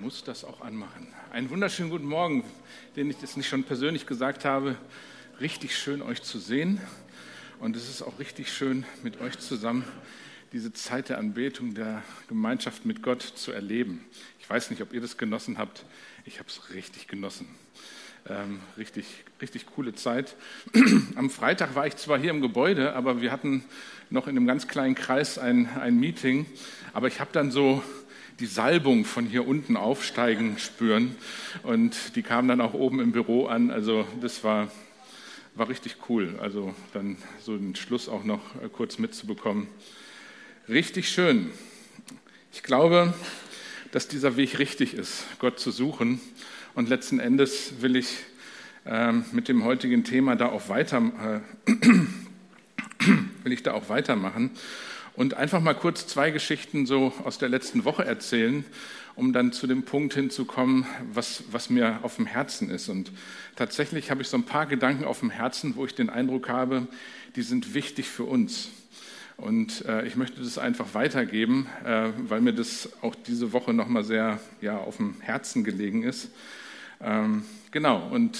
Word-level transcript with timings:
muss 0.00 0.24
das 0.24 0.44
auch 0.44 0.62
anmachen. 0.62 1.08
Einen 1.30 1.50
wunderschönen 1.50 1.90
guten 1.90 2.06
Morgen, 2.06 2.42
den 2.96 3.10
ich 3.10 3.18
das 3.18 3.36
nicht 3.36 3.48
schon 3.48 3.64
persönlich 3.64 4.06
gesagt 4.06 4.46
habe. 4.46 4.76
Richtig 5.40 5.76
schön, 5.76 6.00
euch 6.00 6.22
zu 6.22 6.38
sehen. 6.38 6.80
Und 7.58 7.76
es 7.76 7.90
ist 7.90 8.00
auch 8.00 8.18
richtig 8.18 8.50
schön, 8.50 8.86
mit 9.02 9.20
euch 9.20 9.38
zusammen 9.38 9.84
diese 10.52 10.72
Zeit 10.72 11.10
der 11.10 11.18
Anbetung, 11.18 11.74
der 11.74 12.02
Gemeinschaft 12.28 12.86
mit 12.86 13.02
Gott 13.02 13.20
zu 13.20 13.52
erleben. 13.52 14.02
Ich 14.38 14.48
weiß 14.48 14.70
nicht, 14.70 14.80
ob 14.80 14.94
ihr 14.94 15.02
das 15.02 15.18
genossen 15.18 15.58
habt. 15.58 15.84
Ich 16.24 16.38
habe 16.38 16.48
es 16.48 16.72
richtig 16.72 17.06
genossen. 17.06 17.46
Ähm, 18.26 18.60
richtig, 18.78 19.04
richtig 19.42 19.66
coole 19.66 19.94
Zeit. 19.94 20.34
Am 21.14 21.28
Freitag 21.28 21.74
war 21.74 21.86
ich 21.86 21.96
zwar 21.96 22.18
hier 22.18 22.30
im 22.30 22.40
Gebäude, 22.40 22.94
aber 22.94 23.20
wir 23.20 23.32
hatten 23.32 23.64
noch 24.08 24.28
in 24.28 24.36
einem 24.36 24.46
ganz 24.46 24.66
kleinen 24.66 24.94
Kreis 24.94 25.38
ein, 25.38 25.68
ein 25.78 26.00
Meeting. 26.00 26.46
Aber 26.94 27.06
ich 27.06 27.20
habe 27.20 27.30
dann 27.32 27.50
so 27.50 27.82
die 28.40 28.46
Salbung 28.46 29.04
von 29.04 29.26
hier 29.26 29.46
unten 29.46 29.76
aufsteigen 29.76 30.58
spüren. 30.58 31.14
Und 31.62 32.16
die 32.16 32.22
kam 32.22 32.48
dann 32.48 32.62
auch 32.62 32.72
oben 32.72 33.00
im 33.00 33.12
Büro 33.12 33.46
an. 33.46 33.70
Also 33.70 34.06
das 34.22 34.42
war, 34.42 34.70
war 35.54 35.68
richtig 35.68 35.96
cool. 36.08 36.38
Also 36.40 36.74
dann 36.94 37.18
so 37.40 37.56
den 37.56 37.76
Schluss 37.76 38.08
auch 38.08 38.24
noch 38.24 38.40
äh, 38.62 38.68
kurz 38.72 38.98
mitzubekommen. 38.98 39.68
Richtig 40.68 41.10
schön. 41.10 41.50
Ich 42.52 42.62
glaube, 42.62 43.12
dass 43.92 44.08
dieser 44.08 44.36
Weg 44.36 44.58
richtig 44.58 44.94
ist, 44.94 45.26
Gott 45.38 45.60
zu 45.60 45.70
suchen. 45.70 46.18
Und 46.74 46.88
letzten 46.88 47.20
Endes 47.20 47.82
will 47.82 47.94
ich 47.94 48.08
ähm, 48.86 49.24
mit 49.32 49.48
dem 49.48 49.64
heutigen 49.64 50.02
Thema 50.02 50.34
da 50.34 50.46
auch 50.46 50.70
weiter, 50.70 51.42
äh, 51.66 51.72
will 53.44 53.52
ich 53.52 53.62
da 53.62 53.72
auch 53.74 53.90
weitermachen 53.90 54.50
und 55.14 55.34
einfach 55.34 55.60
mal 55.60 55.74
kurz 55.74 56.06
zwei 56.06 56.30
Geschichten 56.30 56.86
so 56.86 57.12
aus 57.24 57.38
der 57.38 57.48
letzten 57.48 57.84
Woche 57.84 58.04
erzählen, 58.04 58.64
um 59.16 59.32
dann 59.32 59.52
zu 59.52 59.66
dem 59.66 59.82
Punkt 59.82 60.14
hinzukommen, 60.14 60.86
was, 61.12 61.44
was 61.50 61.70
mir 61.70 62.00
auf 62.02 62.16
dem 62.16 62.26
Herzen 62.26 62.70
ist. 62.70 62.88
Und 62.88 63.12
tatsächlich 63.56 64.10
habe 64.10 64.22
ich 64.22 64.28
so 64.28 64.36
ein 64.36 64.44
paar 64.44 64.66
Gedanken 64.66 65.04
auf 65.04 65.20
dem 65.20 65.30
Herzen, 65.30 65.76
wo 65.76 65.84
ich 65.84 65.94
den 65.94 66.10
Eindruck 66.10 66.48
habe, 66.48 66.86
die 67.36 67.42
sind 67.42 67.74
wichtig 67.74 68.08
für 68.08 68.24
uns. 68.24 68.68
Und 69.36 69.86
äh, 69.86 70.06
ich 70.06 70.16
möchte 70.16 70.40
das 70.40 70.58
einfach 70.58 70.94
weitergeben, 70.94 71.66
äh, 71.84 72.10
weil 72.28 72.40
mir 72.42 72.52
das 72.52 72.90
auch 73.00 73.14
diese 73.14 73.52
Woche 73.52 73.72
nochmal 73.72 74.04
sehr 74.04 74.38
ja, 74.60 74.76
auf 74.76 74.98
dem 74.98 75.20
Herzen 75.20 75.64
gelegen 75.64 76.02
ist. 76.02 76.30
Ähm, 77.00 77.44
genau, 77.70 78.06
und 78.10 78.38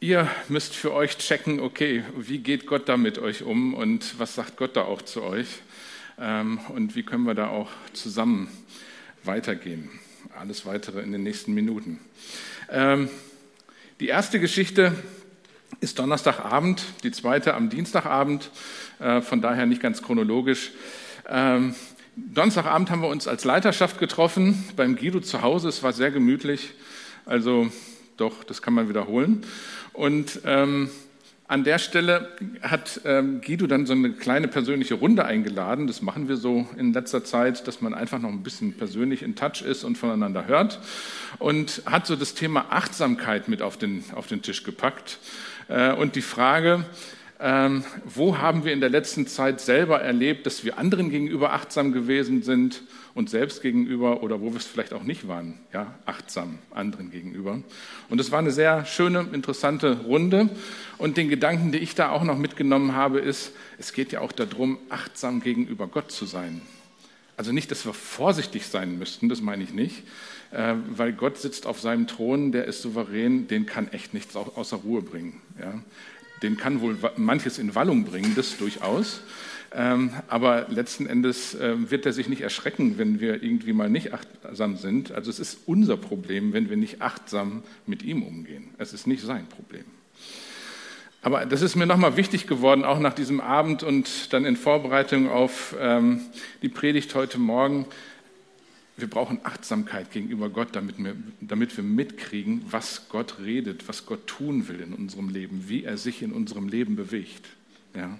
Ihr 0.00 0.30
müsst 0.48 0.76
für 0.76 0.92
euch 0.92 1.18
checken, 1.18 1.58
okay, 1.58 2.04
wie 2.16 2.38
geht 2.38 2.68
Gott 2.68 2.88
da 2.88 2.96
mit 2.96 3.18
euch 3.18 3.42
um 3.42 3.74
und 3.74 4.16
was 4.20 4.36
sagt 4.36 4.56
Gott 4.56 4.76
da 4.76 4.82
auch 4.82 5.02
zu 5.02 5.24
euch 5.24 5.48
ähm, 6.20 6.60
und 6.68 6.94
wie 6.94 7.02
können 7.02 7.24
wir 7.24 7.34
da 7.34 7.48
auch 7.48 7.68
zusammen 7.94 8.48
weitergehen. 9.24 9.90
Alles 10.38 10.64
weitere 10.66 11.00
in 11.00 11.10
den 11.10 11.24
nächsten 11.24 11.52
Minuten. 11.52 11.98
Ähm, 12.70 13.10
die 13.98 14.06
erste 14.06 14.38
Geschichte 14.38 14.94
ist 15.80 15.98
Donnerstagabend, 15.98 16.84
die 17.02 17.10
zweite 17.10 17.54
am 17.54 17.68
Dienstagabend, 17.68 18.52
äh, 19.00 19.20
von 19.20 19.42
daher 19.42 19.66
nicht 19.66 19.82
ganz 19.82 20.00
chronologisch. 20.00 20.70
Ähm, 21.28 21.74
Donnerstagabend 22.14 22.90
haben 22.90 23.02
wir 23.02 23.08
uns 23.08 23.26
als 23.26 23.44
Leiterschaft 23.44 23.98
getroffen 23.98 24.64
beim 24.76 24.94
Guido 24.94 25.18
zu 25.18 25.42
Hause. 25.42 25.68
Es 25.68 25.82
war 25.82 25.92
sehr 25.92 26.12
gemütlich, 26.12 26.70
also 27.26 27.68
doch, 28.18 28.42
das 28.44 28.62
kann 28.62 28.74
man 28.74 28.88
wiederholen. 28.88 29.44
Und 29.98 30.42
ähm, 30.44 30.90
an 31.48 31.64
der 31.64 31.80
Stelle 31.80 32.28
hat 32.62 33.00
ähm, 33.04 33.40
Guido 33.44 33.66
dann 33.66 33.84
so 33.84 33.94
eine 33.94 34.12
kleine 34.12 34.46
persönliche 34.46 34.94
Runde 34.94 35.24
eingeladen. 35.24 35.88
Das 35.88 36.02
machen 36.02 36.28
wir 36.28 36.36
so 36.36 36.68
in 36.76 36.92
letzter 36.92 37.24
Zeit, 37.24 37.66
dass 37.66 37.80
man 37.80 37.94
einfach 37.94 38.20
noch 38.20 38.28
ein 38.28 38.44
bisschen 38.44 38.74
persönlich 38.74 39.24
in 39.24 39.34
Touch 39.34 39.60
ist 39.60 39.82
und 39.82 39.98
voneinander 39.98 40.46
hört. 40.46 40.78
Und 41.40 41.82
hat 41.84 42.06
so 42.06 42.14
das 42.14 42.34
Thema 42.34 42.66
Achtsamkeit 42.70 43.48
mit 43.48 43.60
auf 43.60 43.76
den, 43.76 44.04
auf 44.14 44.28
den 44.28 44.40
Tisch 44.40 44.62
gepackt. 44.62 45.18
Äh, 45.66 45.92
und 45.94 46.14
die 46.14 46.22
Frage, 46.22 46.84
ähm, 47.40 47.82
wo 48.04 48.38
haben 48.38 48.64
wir 48.64 48.72
in 48.72 48.80
der 48.80 48.90
letzten 48.90 49.26
Zeit 49.26 49.60
selber 49.60 50.00
erlebt, 50.00 50.46
dass 50.46 50.64
wir 50.64 50.78
anderen 50.78 51.10
gegenüber 51.10 51.54
achtsam 51.54 51.90
gewesen 51.90 52.44
sind 52.44 52.82
und 53.18 53.28
selbst 53.28 53.62
gegenüber 53.62 54.22
oder 54.22 54.40
wo 54.40 54.52
wir 54.52 54.58
es 54.58 54.66
vielleicht 54.66 54.92
auch 54.92 55.02
nicht 55.02 55.26
waren, 55.26 55.54
ja, 55.72 55.92
achtsam 56.06 56.60
anderen 56.70 57.10
gegenüber. 57.10 57.60
Und 58.08 58.20
es 58.20 58.30
war 58.30 58.38
eine 58.38 58.52
sehr 58.52 58.84
schöne, 58.84 59.26
interessante 59.32 60.02
Runde. 60.02 60.48
Und 60.98 61.16
den 61.16 61.28
Gedanken, 61.28 61.72
den 61.72 61.82
ich 61.82 61.96
da 61.96 62.10
auch 62.10 62.22
noch 62.22 62.38
mitgenommen 62.38 62.94
habe, 62.94 63.18
ist, 63.18 63.50
es 63.76 63.92
geht 63.92 64.12
ja 64.12 64.20
auch 64.20 64.30
darum, 64.30 64.78
achtsam 64.88 65.40
gegenüber 65.40 65.88
Gott 65.88 66.12
zu 66.12 66.26
sein. 66.26 66.60
Also 67.36 67.50
nicht, 67.50 67.72
dass 67.72 67.84
wir 67.84 67.92
vorsichtig 67.92 68.68
sein 68.68 69.00
müssten, 69.00 69.28
das 69.28 69.40
meine 69.40 69.64
ich 69.64 69.72
nicht, 69.72 70.04
äh, 70.52 70.74
weil 70.88 71.12
Gott 71.12 71.38
sitzt 71.38 71.66
auf 71.66 71.80
seinem 71.80 72.06
Thron, 72.06 72.52
der 72.52 72.66
ist 72.66 72.82
souverän, 72.82 73.48
den 73.48 73.66
kann 73.66 73.88
echt 73.88 74.14
nichts 74.14 74.36
außer 74.36 74.76
Ruhe 74.76 75.02
bringen. 75.02 75.40
Den 76.44 76.56
kann 76.56 76.80
wohl 76.80 76.96
manches 77.16 77.58
in 77.58 77.74
Wallung 77.74 78.04
bringen, 78.04 78.34
das 78.36 78.56
durchaus. 78.58 79.22
Ähm, 79.74 80.12
aber 80.28 80.66
letzten 80.70 81.06
Endes 81.06 81.54
äh, 81.54 81.90
wird 81.90 82.06
er 82.06 82.12
sich 82.12 82.28
nicht 82.28 82.40
erschrecken, 82.40 82.96
wenn 82.96 83.20
wir 83.20 83.42
irgendwie 83.42 83.74
mal 83.74 83.90
nicht 83.90 84.14
achtsam 84.14 84.76
sind. 84.76 85.12
Also 85.12 85.30
es 85.30 85.38
ist 85.38 85.58
unser 85.66 85.96
Problem, 85.96 86.52
wenn 86.52 86.70
wir 86.70 86.76
nicht 86.76 87.02
achtsam 87.02 87.62
mit 87.86 88.02
ihm 88.02 88.22
umgehen. 88.22 88.70
Es 88.78 88.94
ist 88.94 89.06
nicht 89.06 89.22
sein 89.22 89.46
Problem. 89.46 89.84
Aber 91.20 91.44
das 91.44 91.62
ist 91.62 91.76
mir 91.76 91.86
nochmal 91.86 92.16
wichtig 92.16 92.46
geworden, 92.46 92.84
auch 92.84 93.00
nach 93.00 93.12
diesem 93.12 93.40
Abend 93.40 93.82
und 93.82 94.32
dann 94.32 94.44
in 94.44 94.56
Vorbereitung 94.56 95.28
auf 95.28 95.76
ähm, 95.78 96.22
die 96.62 96.68
Predigt 96.68 97.14
heute 97.14 97.38
Morgen, 97.38 97.86
wir 98.96 99.08
brauchen 99.08 99.38
Achtsamkeit 99.44 100.10
gegenüber 100.10 100.48
Gott, 100.48 100.68
damit 100.72 100.98
wir, 100.98 101.14
damit 101.40 101.76
wir 101.76 101.84
mitkriegen, 101.84 102.62
was 102.70 103.08
Gott 103.08 103.36
redet, 103.40 103.88
was 103.88 104.06
Gott 104.06 104.26
tun 104.26 104.68
will 104.68 104.80
in 104.80 104.92
unserem 104.92 105.28
Leben, 105.28 105.64
wie 105.68 105.84
er 105.84 105.96
sich 105.96 106.22
in 106.22 106.32
unserem 106.32 106.68
Leben 106.68 106.96
bewegt. 106.96 107.46
Ja. 107.94 108.18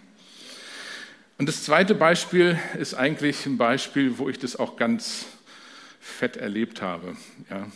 Und 1.38 1.48
das 1.48 1.62
zweite 1.62 1.94
Beispiel 1.94 2.58
ist 2.80 2.94
eigentlich 2.94 3.46
ein 3.46 3.58
Beispiel, 3.58 4.18
wo 4.18 4.28
ich 4.28 4.40
das 4.40 4.56
auch 4.56 4.76
ganz 4.76 5.26
fett 6.00 6.36
erlebt 6.36 6.82
habe. 6.82 7.16
Ja. 7.48 7.68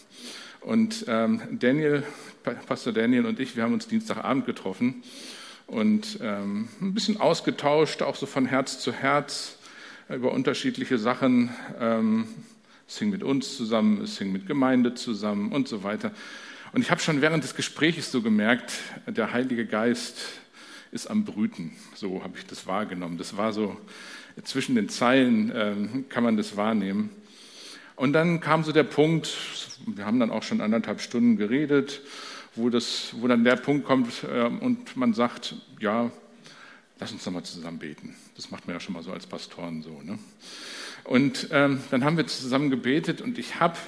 Und 0.62 1.04
ähm, 1.06 1.40
Daniel, 1.60 2.02
Pastor 2.66 2.92
Daniel 2.92 3.24
und 3.24 3.38
ich, 3.38 3.54
wir 3.54 3.62
haben 3.62 3.72
uns 3.72 3.86
Dienstagabend 3.86 4.46
getroffen 4.46 5.04
und 5.68 6.18
ähm, 6.20 6.70
ein 6.80 6.92
bisschen 6.92 7.20
ausgetauscht, 7.20 8.02
auch 8.02 8.16
so 8.16 8.26
von 8.26 8.46
Herz 8.46 8.80
zu 8.80 8.92
Herz 8.92 9.58
über 10.08 10.32
unterschiedliche 10.32 10.98
Sachen. 10.98 11.50
Ähm, 11.78 12.26
es 12.88 12.98
hing 12.98 13.10
mit 13.10 13.22
uns 13.22 13.56
zusammen, 13.56 14.02
es 14.02 14.18
hing 14.18 14.32
mit 14.32 14.48
Gemeinde 14.48 14.94
zusammen 14.94 15.52
und 15.52 15.68
so 15.68 15.84
weiter. 15.84 16.10
Und 16.72 16.80
ich 16.80 16.90
habe 16.90 17.00
schon 17.00 17.20
während 17.20 17.44
des 17.44 17.54
Gesprächs 17.54 18.10
so 18.10 18.22
gemerkt, 18.22 18.72
der 19.06 19.32
Heilige 19.32 19.66
Geist 19.66 20.41
ist 20.92 21.08
am 21.08 21.24
Brüten. 21.24 21.72
So 21.94 22.22
habe 22.22 22.38
ich 22.38 22.46
das 22.46 22.66
wahrgenommen. 22.66 23.18
Das 23.18 23.36
war 23.36 23.52
so 23.52 23.76
zwischen 24.44 24.76
den 24.76 24.88
Zeilen 24.88 25.50
äh, 25.50 25.74
kann 26.08 26.22
man 26.22 26.36
das 26.36 26.56
wahrnehmen. 26.56 27.10
Und 27.96 28.12
dann 28.12 28.40
kam 28.40 28.62
so 28.62 28.72
der 28.72 28.84
Punkt, 28.84 29.36
wir 29.86 30.06
haben 30.06 30.20
dann 30.20 30.30
auch 30.30 30.42
schon 30.42 30.60
anderthalb 30.60 31.00
Stunden 31.00 31.36
geredet, 31.36 32.02
wo, 32.54 32.68
das, 32.68 33.14
wo 33.18 33.26
dann 33.26 33.44
der 33.44 33.56
Punkt 33.56 33.86
kommt 33.86 34.24
äh, 34.24 34.42
und 34.44 34.96
man 34.96 35.14
sagt, 35.14 35.54
ja, 35.80 36.10
lass 37.00 37.12
uns 37.12 37.24
doch 37.24 37.32
mal 37.32 37.42
zusammen 37.42 37.78
beten. 37.78 38.14
Das 38.36 38.50
macht 38.50 38.66
man 38.66 38.76
ja 38.76 38.80
schon 38.80 38.94
mal 38.94 39.02
so 39.02 39.12
als 39.12 39.26
Pastoren 39.26 39.82
so. 39.82 40.00
Ne? 40.02 40.18
Und 41.04 41.48
ähm, 41.50 41.80
dann 41.90 42.04
haben 42.04 42.16
wir 42.16 42.26
zusammen 42.26 42.70
gebetet 42.70 43.20
und 43.20 43.38
ich 43.38 43.60
habe, 43.60 43.78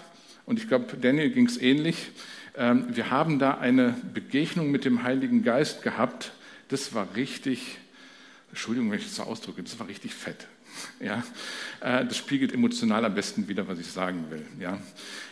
und 0.47 0.59
ich 0.59 0.69
glaube, 0.69 0.97
Daniel 0.97 1.31
ging 1.31 1.47
es 1.47 1.60
ähnlich, 1.60 2.10
ähm, 2.56 2.86
wir 2.91 3.10
haben 3.10 3.38
da 3.38 3.59
eine 3.59 3.94
Begegnung 4.12 4.71
mit 4.71 4.84
dem 4.84 5.03
Heiligen 5.03 5.42
Geist 5.42 5.82
gehabt. 5.82 6.32
Das 6.69 6.94
war 6.94 7.14
richtig, 7.16 7.78
Entschuldigung, 8.50 8.91
wenn 8.91 8.98
ich 8.98 9.04
das 9.04 9.16
so 9.16 9.25
ausdrücke, 9.25 9.62
das 9.62 9.78
war 9.78 9.88
richtig 9.88 10.14
fett. 10.14 10.47
Ja, 11.00 11.22
äh, 11.80 12.04
das 12.04 12.16
spiegelt 12.16 12.52
emotional 12.52 13.04
am 13.04 13.14
besten 13.14 13.48
wieder, 13.48 13.69
was 13.69 13.78
ich 13.78 13.86
sagen 13.86 14.24
will. 14.30 14.44
Ja, 14.59 14.78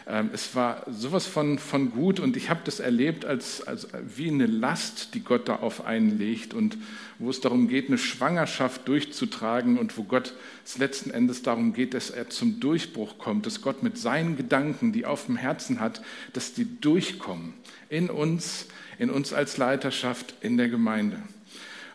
ähm, 0.06 0.30
es 0.32 0.54
war 0.54 0.84
sowas 0.90 1.26
von, 1.26 1.58
von 1.58 1.90
gut 1.90 2.20
und 2.20 2.36
ich 2.36 2.50
habe 2.50 2.60
das 2.64 2.80
erlebt 2.80 3.24
als, 3.24 3.66
als 3.66 3.88
wie 4.16 4.28
eine 4.28 4.46
Last, 4.46 5.14
die 5.14 5.20
Gott 5.20 5.48
da 5.48 5.56
auf 5.56 5.84
einen 5.84 6.18
legt 6.18 6.54
und 6.54 6.78
wo 7.18 7.30
es 7.30 7.40
darum 7.40 7.68
geht, 7.68 7.88
eine 7.88 7.98
Schwangerschaft 7.98 8.86
durchzutragen 8.88 9.78
und 9.78 9.96
wo 9.96 10.04
Gott 10.04 10.34
es 10.64 10.78
letzten 10.78 11.10
Endes 11.10 11.42
darum 11.42 11.72
geht, 11.72 11.94
dass 11.94 12.10
er 12.10 12.30
zum 12.30 12.60
Durchbruch 12.60 13.18
kommt, 13.18 13.46
dass 13.46 13.62
Gott 13.62 13.82
mit 13.82 13.98
seinen 13.98 14.36
Gedanken, 14.36 14.92
die 14.92 15.02
er 15.02 15.10
auf 15.10 15.26
dem 15.26 15.36
Herzen 15.36 15.80
hat, 15.80 16.02
dass 16.32 16.54
die 16.54 16.80
durchkommen 16.80 17.54
in 17.88 18.10
uns, 18.10 18.66
in 19.02 19.10
uns 19.10 19.32
als 19.32 19.56
Leiterschaft, 19.56 20.32
in 20.42 20.56
der 20.56 20.68
Gemeinde. 20.68 21.18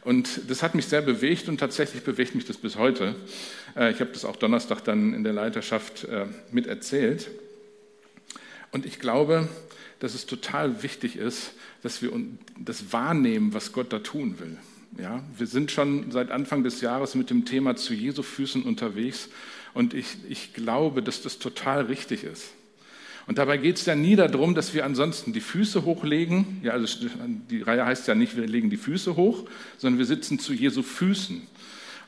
Und 0.04 0.50
das 0.50 0.62
hat 0.62 0.76
mich 0.76 0.88
sehr 0.88 1.02
bewegt 1.02 1.48
und 1.48 1.58
tatsächlich 1.58 2.04
bewegt 2.04 2.36
mich 2.36 2.44
das 2.44 2.58
bis 2.58 2.76
heute. 2.76 3.16
Äh, 3.78 3.92
ich 3.92 4.02
habe 4.02 4.12
das 4.12 4.26
auch 4.26 4.36
Donnerstag 4.36 4.84
dann 4.84 5.14
in 5.14 5.24
der 5.24 5.32
Leiterschaft 5.32 6.04
äh, 6.04 6.26
mit 6.52 6.68
erzählt. 6.68 7.30
Und 8.74 8.86
ich 8.86 9.00
glaube, 9.00 9.48
dass 10.00 10.16
es 10.16 10.26
total 10.26 10.84
wichtig 10.84 11.16
ist, 11.16 11.54
dass 11.82 12.02
wir 12.02 12.12
das 12.60 12.92
wahrnehmen, 12.92 13.54
was 13.54 13.72
Gott 13.72 13.94
da 13.94 14.00
tun 14.00 14.38
will. 14.40 14.58
Ja, 15.02 15.24
wir 15.38 15.48
sind 15.48 15.72
schon 15.72 16.12
seit 16.12 16.30
Anfang 16.30 16.64
des 16.64 16.82
Jahres 16.82 17.16
mit 17.16 17.30
dem 17.30 17.46
Thema 17.46 17.78
zu 17.78 17.94
Jesu 17.94 18.22
Füßen 18.22 18.64
unterwegs 18.64 19.30
und 19.74 19.94
ich, 19.94 20.18
ich 20.28 20.54
glaube, 20.54 21.02
dass 21.02 21.22
das 21.22 21.40
total 21.40 21.86
richtig 21.86 22.26
ist. 22.26 22.52
Und 23.28 23.38
dabei 23.38 23.58
geht 23.58 23.76
es 23.76 23.86
ja 23.86 23.94
nie 23.94 24.16
darum, 24.16 24.56
dass 24.56 24.74
wir 24.74 24.86
ansonsten 24.86 25.34
die 25.34 25.42
Füße 25.42 25.84
hochlegen. 25.84 26.62
Ja, 26.64 26.72
also 26.72 27.08
die 27.50 27.62
Reihe 27.62 27.86
heißt 27.86 28.08
ja 28.08 28.16
nicht, 28.16 28.38
wir 28.38 28.48
legen 28.48 28.70
die 28.70 28.78
Füße 28.78 29.18
hoch, 29.18 29.44
sondern 29.78 30.00
wir 30.00 30.06
sitzen 30.06 30.40
zu 30.40 30.54
Jesu 30.54 30.82
Füßen. 30.82 31.42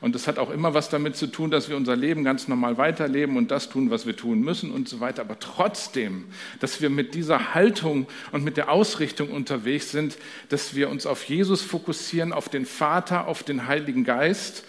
Und 0.00 0.14
das 0.14 0.26
hat 0.26 0.38
auch 0.38 0.48
immer 0.48 0.72
was 0.72 0.88
damit 0.88 1.16
zu 1.16 1.26
tun, 1.26 1.50
dass 1.50 1.68
wir 1.68 1.76
unser 1.76 1.94
Leben 1.94 2.24
ganz 2.24 2.48
normal 2.48 2.78
weiterleben 2.78 3.36
und 3.36 3.50
das 3.50 3.68
tun, 3.68 3.90
was 3.90 4.06
wir 4.06 4.16
tun 4.16 4.40
müssen 4.40 4.70
und 4.70 4.88
so 4.88 5.00
weiter. 5.00 5.20
Aber 5.20 5.38
trotzdem, 5.38 6.24
dass 6.58 6.80
wir 6.80 6.88
mit 6.88 7.14
dieser 7.14 7.52
Haltung 7.52 8.06
und 8.32 8.42
mit 8.42 8.56
der 8.56 8.70
Ausrichtung 8.70 9.30
unterwegs 9.30 9.90
sind, 9.90 10.16
dass 10.48 10.74
wir 10.74 10.88
uns 10.88 11.04
auf 11.04 11.24
Jesus 11.24 11.60
fokussieren, 11.60 12.32
auf 12.32 12.48
den 12.48 12.64
Vater, 12.64 13.28
auf 13.28 13.42
den 13.42 13.66
Heiligen 13.66 14.04
Geist 14.04 14.64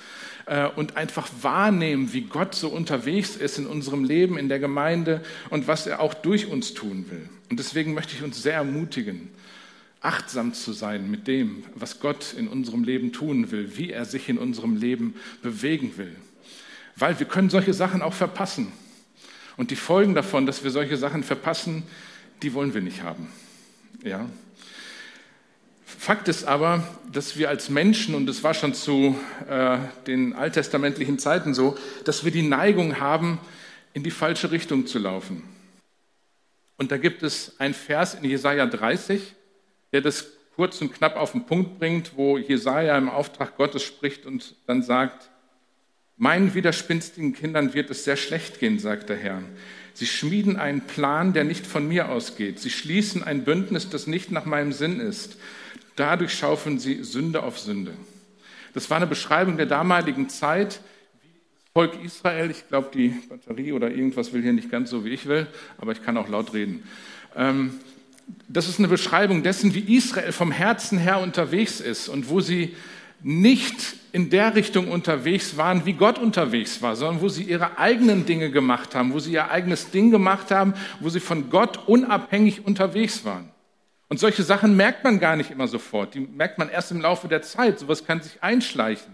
und 0.75 0.97
einfach 0.97 1.29
wahrnehmen, 1.41 2.13
wie 2.13 2.21
Gott 2.21 2.55
so 2.55 2.69
unterwegs 2.69 3.35
ist 3.35 3.57
in 3.57 3.67
unserem 3.67 4.03
Leben, 4.03 4.37
in 4.37 4.49
der 4.49 4.59
Gemeinde 4.59 5.21
und 5.49 5.67
was 5.67 5.87
er 5.87 5.99
auch 5.99 6.13
durch 6.13 6.47
uns 6.47 6.73
tun 6.73 7.05
will. 7.09 7.29
Und 7.49 7.59
deswegen 7.59 7.93
möchte 7.93 8.15
ich 8.15 8.23
uns 8.23 8.41
sehr 8.41 8.55
ermutigen, 8.55 9.29
achtsam 10.01 10.53
zu 10.53 10.73
sein 10.73 11.11
mit 11.11 11.27
dem, 11.27 11.63
was 11.75 11.99
Gott 11.99 12.33
in 12.37 12.47
unserem 12.47 12.83
Leben 12.83 13.11
tun 13.11 13.51
will, 13.51 13.77
wie 13.77 13.91
er 13.91 14.05
sich 14.05 14.29
in 14.29 14.37
unserem 14.37 14.75
Leben 14.75 15.15
bewegen 15.41 15.97
will. 15.97 16.15
Weil 16.95 17.19
wir 17.19 17.27
können 17.27 17.49
solche 17.49 17.73
Sachen 17.73 18.01
auch 18.01 18.13
verpassen. 18.13 18.71
Und 19.57 19.69
die 19.69 19.75
Folgen 19.75 20.15
davon, 20.15 20.45
dass 20.45 20.63
wir 20.63 20.71
solche 20.71 20.97
Sachen 20.97 21.23
verpassen, 21.23 21.83
die 22.41 22.53
wollen 22.53 22.73
wir 22.73 22.81
nicht 22.81 23.03
haben. 23.03 23.27
Ja? 24.03 24.27
Fakt 25.97 26.27
ist 26.27 26.45
aber, 26.45 26.87
dass 27.11 27.37
wir 27.37 27.49
als 27.49 27.69
Menschen, 27.69 28.15
und 28.15 28.25
das 28.25 28.43
war 28.43 28.53
schon 28.53 28.73
zu 28.73 29.15
äh, 29.49 29.77
den 30.07 30.33
alttestamentlichen 30.33 31.19
Zeiten 31.19 31.53
so, 31.53 31.77
dass 32.05 32.23
wir 32.23 32.31
die 32.31 32.41
Neigung 32.41 32.99
haben, 32.99 33.39
in 33.93 34.03
die 34.03 34.11
falsche 34.11 34.51
Richtung 34.51 34.87
zu 34.87 34.99
laufen. 34.99 35.43
Und 36.77 36.91
da 36.91 36.97
gibt 36.97 37.23
es 37.23 37.59
ein 37.59 37.73
Vers 37.73 38.15
in 38.15 38.23
Jesaja 38.23 38.65
30, 38.65 39.33
der 39.91 40.01
das 40.01 40.27
kurz 40.55 40.81
und 40.81 40.93
knapp 40.93 41.15
auf 41.15 41.33
den 41.33 41.45
Punkt 41.45 41.79
bringt, 41.79 42.15
wo 42.15 42.37
Jesaja 42.37 42.97
im 42.97 43.09
Auftrag 43.09 43.57
Gottes 43.57 43.83
spricht 43.83 44.25
und 44.25 44.55
dann 44.67 44.83
sagt: 44.83 45.30
Meinen 46.21 46.53
widerspinstigen 46.53 47.33
Kindern 47.33 47.73
wird 47.73 47.89
es 47.89 48.03
sehr 48.03 48.15
schlecht 48.15 48.59
gehen, 48.59 48.77
sagt 48.77 49.09
der 49.09 49.17
Herr. 49.17 49.41
Sie 49.95 50.05
schmieden 50.05 50.55
einen 50.55 50.81
Plan, 50.81 51.33
der 51.33 51.43
nicht 51.43 51.65
von 51.65 51.87
mir 51.87 52.09
ausgeht. 52.09 52.59
Sie 52.59 52.69
schließen 52.69 53.23
ein 53.23 53.43
Bündnis, 53.43 53.89
das 53.89 54.05
nicht 54.05 54.29
nach 54.29 54.45
meinem 54.45 54.71
Sinn 54.71 54.99
ist. 54.99 55.37
Dadurch 55.95 56.35
schaufeln 56.35 56.77
sie 56.77 57.03
Sünde 57.03 57.41
auf 57.41 57.57
Sünde. 57.57 57.93
Das 58.75 58.91
war 58.91 58.97
eine 58.97 59.07
Beschreibung 59.07 59.57
der 59.57 59.65
damaligen 59.65 60.29
Zeit. 60.29 60.81
Volk 61.73 61.93
Israel, 62.03 62.51
ich 62.51 62.67
glaube, 62.67 62.91
die 62.93 63.15
Batterie 63.27 63.71
oder 63.71 63.89
irgendwas 63.89 64.31
will 64.31 64.43
hier 64.43 64.53
nicht 64.53 64.69
ganz 64.69 64.91
so, 64.91 65.03
wie 65.03 65.09
ich 65.09 65.25
will, 65.25 65.47
aber 65.79 65.91
ich 65.91 66.03
kann 66.03 66.17
auch 66.17 66.29
laut 66.29 66.53
reden. 66.53 66.83
Ähm, 67.35 67.79
das 68.47 68.69
ist 68.69 68.77
eine 68.77 68.89
Beschreibung 68.89 69.41
dessen, 69.41 69.73
wie 69.73 69.95
Israel 69.97 70.33
vom 70.33 70.51
Herzen 70.51 70.99
her 70.99 71.19
unterwegs 71.19 71.79
ist 71.79 72.09
und 72.09 72.29
wo 72.29 72.41
sie 72.41 72.75
nicht 73.23 73.95
in 74.11 74.29
der 74.29 74.55
Richtung 74.55 74.89
unterwegs 74.89 75.57
waren, 75.57 75.85
wie 75.85 75.93
Gott 75.93 76.19
unterwegs 76.19 76.81
war, 76.81 76.95
sondern 76.95 77.21
wo 77.21 77.29
sie 77.29 77.43
ihre 77.43 77.77
eigenen 77.77 78.25
Dinge 78.25 78.51
gemacht 78.51 78.95
haben, 78.95 79.13
wo 79.13 79.19
sie 79.19 79.33
ihr 79.33 79.51
eigenes 79.51 79.91
Ding 79.91 80.11
gemacht 80.11 80.51
haben, 80.51 80.73
wo 80.99 81.09
sie 81.09 81.19
von 81.19 81.49
Gott 81.49 81.87
unabhängig 81.87 82.65
unterwegs 82.65 83.23
waren. 83.23 83.49
Und 84.09 84.19
solche 84.19 84.43
Sachen 84.43 84.75
merkt 84.75 85.05
man 85.05 85.19
gar 85.19 85.37
nicht 85.37 85.51
immer 85.51 85.67
sofort. 85.67 86.15
Die 86.15 86.19
merkt 86.19 86.57
man 86.57 86.69
erst 86.69 86.91
im 86.91 86.99
Laufe 86.99 87.29
der 87.29 87.41
Zeit. 87.41 87.79
Sowas 87.79 88.05
kann 88.05 88.21
sich 88.21 88.43
einschleichen. 88.43 89.13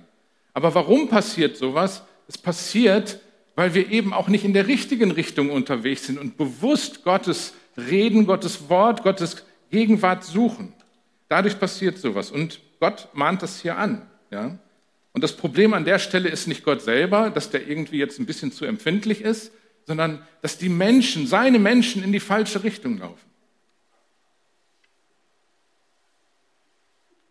Aber 0.53 0.74
warum 0.74 1.07
passiert 1.07 1.56
sowas? 1.56 2.01
Es 2.27 2.36
passiert, 2.36 3.19
weil 3.56 3.75
wir 3.75 3.92
eben 3.92 4.12
auch 4.12 4.27
nicht 4.27 4.44
in 4.44 4.53
der 4.53 4.65
richtigen 4.65 5.12
Richtung 5.12 5.51
unterwegs 5.51 6.07
sind 6.07 6.18
und 6.18 6.36
bewusst 6.38 7.03
Gottes 7.03 7.53
Reden, 7.77 8.25
Gottes 8.25 8.69
Wort, 8.69 9.03
Gottes 9.03 9.45
Gegenwart 9.69 10.24
suchen. 10.24 10.74
Dadurch 11.30 11.60
passiert 11.60 12.00
sowas. 12.00 12.31
Und 12.31 12.60
Gott 12.79 13.09
mahnt 13.13 13.41
das 13.41 13.62
hier 13.62 13.77
an. 13.77 14.07
Ja? 14.31 14.57
Und 15.13 15.24
das 15.24 15.35
Problem 15.35 15.74
an 15.74 15.85
der 15.85 16.00
Stelle 16.00 16.29
ist 16.29 16.47
nicht 16.47 16.63
Gott 16.63 16.81
selber, 16.81 17.29
dass 17.29 17.50
der 17.50 17.68
irgendwie 17.68 17.97
jetzt 17.97 18.19
ein 18.19 18.25
bisschen 18.25 18.51
zu 18.51 18.65
empfindlich 18.65 19.21
ist, 19.21 19.51
sondern 19.85 20.21
dass 20.41 20.57
die 20.57 20.69
Menschen, 20.69 21.27
seine 21.27 21.59
Menschen 21.59 22.03
in 22.03 22.12
die 22.12 22.19
falsche 22.19 22.63
Richtung 22.63 22.97
laufen. 22.97 23.27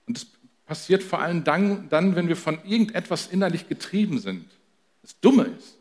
Und 0.06 0.16
das 0.16 0.26
passiert 0.64 1.02
vor 1.02 1.20
allem 1.20 1.44
dann, 1.44 1.88
dann, 1.88 2.16
wenn 2.16 2.28
wir 2.28 2.37
von 2.37 2.58
irgendetwas 2.64 3.28
innerlich 3.28 3.69
getrieben 3.69 4.19
sind. 4.19 4.46
Das 5.02 5.20
Dumme 5.20 5.44
ist, 5.56 5.76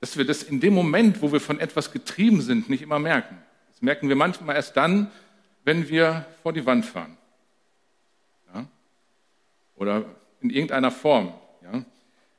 dass 0.00 0.16
wir 0.18 0.26
das 0.26 0.42
in 0.42 0.60
dem 0.60 0.74
Moment, 0.74 1.22
wo 1.22 1.32
wir 1.32 1.40
von 1.40 1.58
etwas 1.58 1.92
getrieben 1.92 2.42
sind, 2.42 2.68
nicht 2.68 2.82
immer 2.82 2.98
merken. 2.98 3.38
Das 3.70 3.82
merken 3.82 4.08
wir 4.08 4.16
manchmal 4.16 4.56
erst 4.56 4.76
dann, 4.76 5.10
wenn 5.64 5.88
wir 5.88 6.26
vor 6.42 6.52
die 6.52 6.66
Wand 6.66 6.84
fahren. 6.84 7.16
Oder 9.76 10.04
in 10.40 10.50
irgendeiner 10.50 10.90
Form. 10.90 11.32
Ja? 11.62 11.84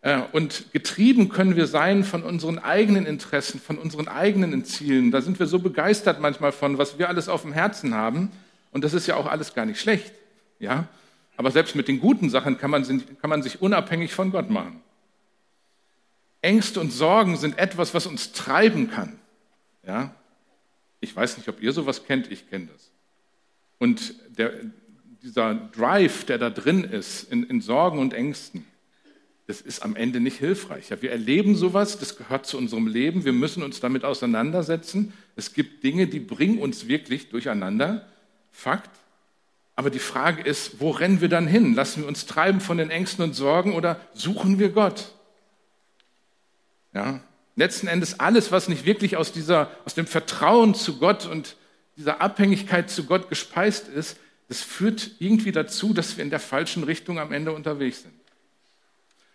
Äh, 0.01 0.21
und 0.31 0.71
getrieben 0.73 1.29
können 1.29 1.55
wir 1.55 1.67
sein 1.67 2.03
von 2.03 2.23
unseren 2.23 2.59
eigenen 2.59 3.05
Interessen, 3.05 3.59
von 3.59 3.77
unseren 3.77 4.07
eigenen 4.07 4.65
Zielen. 4.65 5.11
Da 5.11 5.21
sind 5.21 5.39
wir 5.39 5.47
so 5.47 5.59
begeistert 5.59 6.19
manchmal 6.19 6.51
von, 6.51 6.77
was 6.77 6.99
wir 6.99 7.09
alles 7.09 7.29
auf 7.29 7.41
dem 7.43 7.53
Herzen 7.53 7.93
haben. 7.93 8.31
Und 8.71 8.83
das 8.83 8.93
ist 8.93 9.07
ja 9.07 9.15
auch 9.15 9.27
alles 9.27 9.53
gar 9.53 9.65
nicht 9.65 9.79
schlecht. 9.79 10.13
Ja? 10.59 10.87
Aber 11.35 11.51
selbst 11.51 11.75
mit 11.75 11.87
den 11.87 11.99
guten 11.99 12.29
Sachen 12.29 12.57
kann 12.57 12.71
man, 12.71 12.83
kann 13.21 13.29
man 13.29 13.43
sich 13.43 13.61
unabhängig 13.61 14.13
von 14.13 14.31
Gott 14.31 14.49
machen. 14.49 14.81
Ängste 16.41 16.79
und 16.79 16.91
Sorgen 16.91 17.37
sind 17.37 17.57
etwas, 17.57 17.93
was 17.93 18.05
uns 18.05 18.31
treiben 18.31 18.89
kann. 18.89 19.19
Ja? 19.85 20.13
Ich 20.99 21.15
weiß 21.15 21.37
nicht, 21.37 21.49
ob 21.49 21.61
ihr 21.61 21.73
sowas 21.73 22.05
kennt, 22.05 22.31
ich 22.31 22.49
kenne 22.49 22.67
das. 22.73 22.91
Und 23.79 24.15
der, 24.37 24.53
dieser 25.23 25.55
Drive, 25.55 26.25
der 26.25 26.37
da 26.37 26.49
drin 26.49 26.83
ist, 26.83 27.31
in, 27.31 27.43
in, 27.43 27.61
Sorgen 27.61 27.99
und 27.99 28.13
Ängsten, 28.13 28.65
das 29.47 29.61
ist 29.61 29.81
am 29.81 29.95
Ende 29.95 30.19
nicht 30.19 30.39
hilfreich. 30.39 30.89
Ja, 30.89 31.01
wir 31.01 31.11
erleben 31.11 31.55
sowas, 31.55 31.97
das 31.97 32.17
gehört 32.17 32.45
zu 32.45 32.57
unserem 32.57 32.87
Leben, 32.87 33.23
wir 33.23 33.33
müssen 33.33 33.63
uns 33.63 33.79
damit 33.79 34.03
auseinandersetzen. 34.03 35.13
Es 35.35 35.53
gibt 35.53 35.83
Dinge, 35.83 36.07
die 36.07 36.19
bringen 36.19 36.59
uns 36.59 36.87
wirklich 36.87 37.29
durcheinander. 37.29 38.07
Fakt. 38.51 38.91
Aber 39.75 39.89
die 39.89 39.99
Frage 39.99 40.41
ist, 40.41 40.81
wo 40.81 40.89
rennen 40.89 41.21
wir 41.21 41.29
dann 41.29 41.47
hin? 41.47 41.75
Lassen 41.75 42.01
wir 42.01 42.07
uns 42.07 42.25
treiben 42.25 42.59
von 42.59 42.77
den 42.77 42.89
Ängsten 42.89 43.23
und 43.23 43.33
Sorgen 43.33 43.73
oder 43.73 44.01
suchen 44.13 44.59
wir 44.59 44.69
Gott? 44.69 45.13
Ja, 46.93 47.21
letzten 47.55 47.87
Endes 47.87 48.19
alles, 48.19 48.51
was 48.51 48.69
nicht 48.69 48.85
wirklich 48.85 49.17
aus, 49.17 49.31
dieser, 49.31 49.69
aus 49.85 49.93
dem 49.93 50.07
Vertrauen 50.07 50.73
zu 50.73 50.97
Gott 50.97 51.25
und 51.25 51.55
dieser 51.95 52.21
Abhängigkeit 52.21 52.89
zu 52.89 53.05
Gott 53.05 53.29
gespeist 53.29 53.87
ist, 53.87 54.17
das 54.47 54.61
führt 54.61 55.11
irgendwie 55.19 55.51
dazu, 55.51 55.93
dass 55.93 56.17
wir 56.17 56.23
in 56.23 56.29
der 56.29 56.39
falschen 56.39 56.83
Richtung 56.83 57.19
am 57.19 57.33
Ende 57.33 57.51
unterwegs 57.51 58.03
sind. 58.03 58.13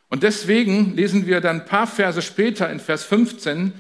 Und 0.09 0.23
deswegen 0.23 0.95
lesen 0.95 1.27
wir 1.27 1.41
dann 1.41 1.61
ein 1.61 1.67
paar 1.67 1.87
Verse 1.87 2.21
später 2.21 2.71
in 2.71 2.81
Vers 2.81 3.05
15, 3.05 3.73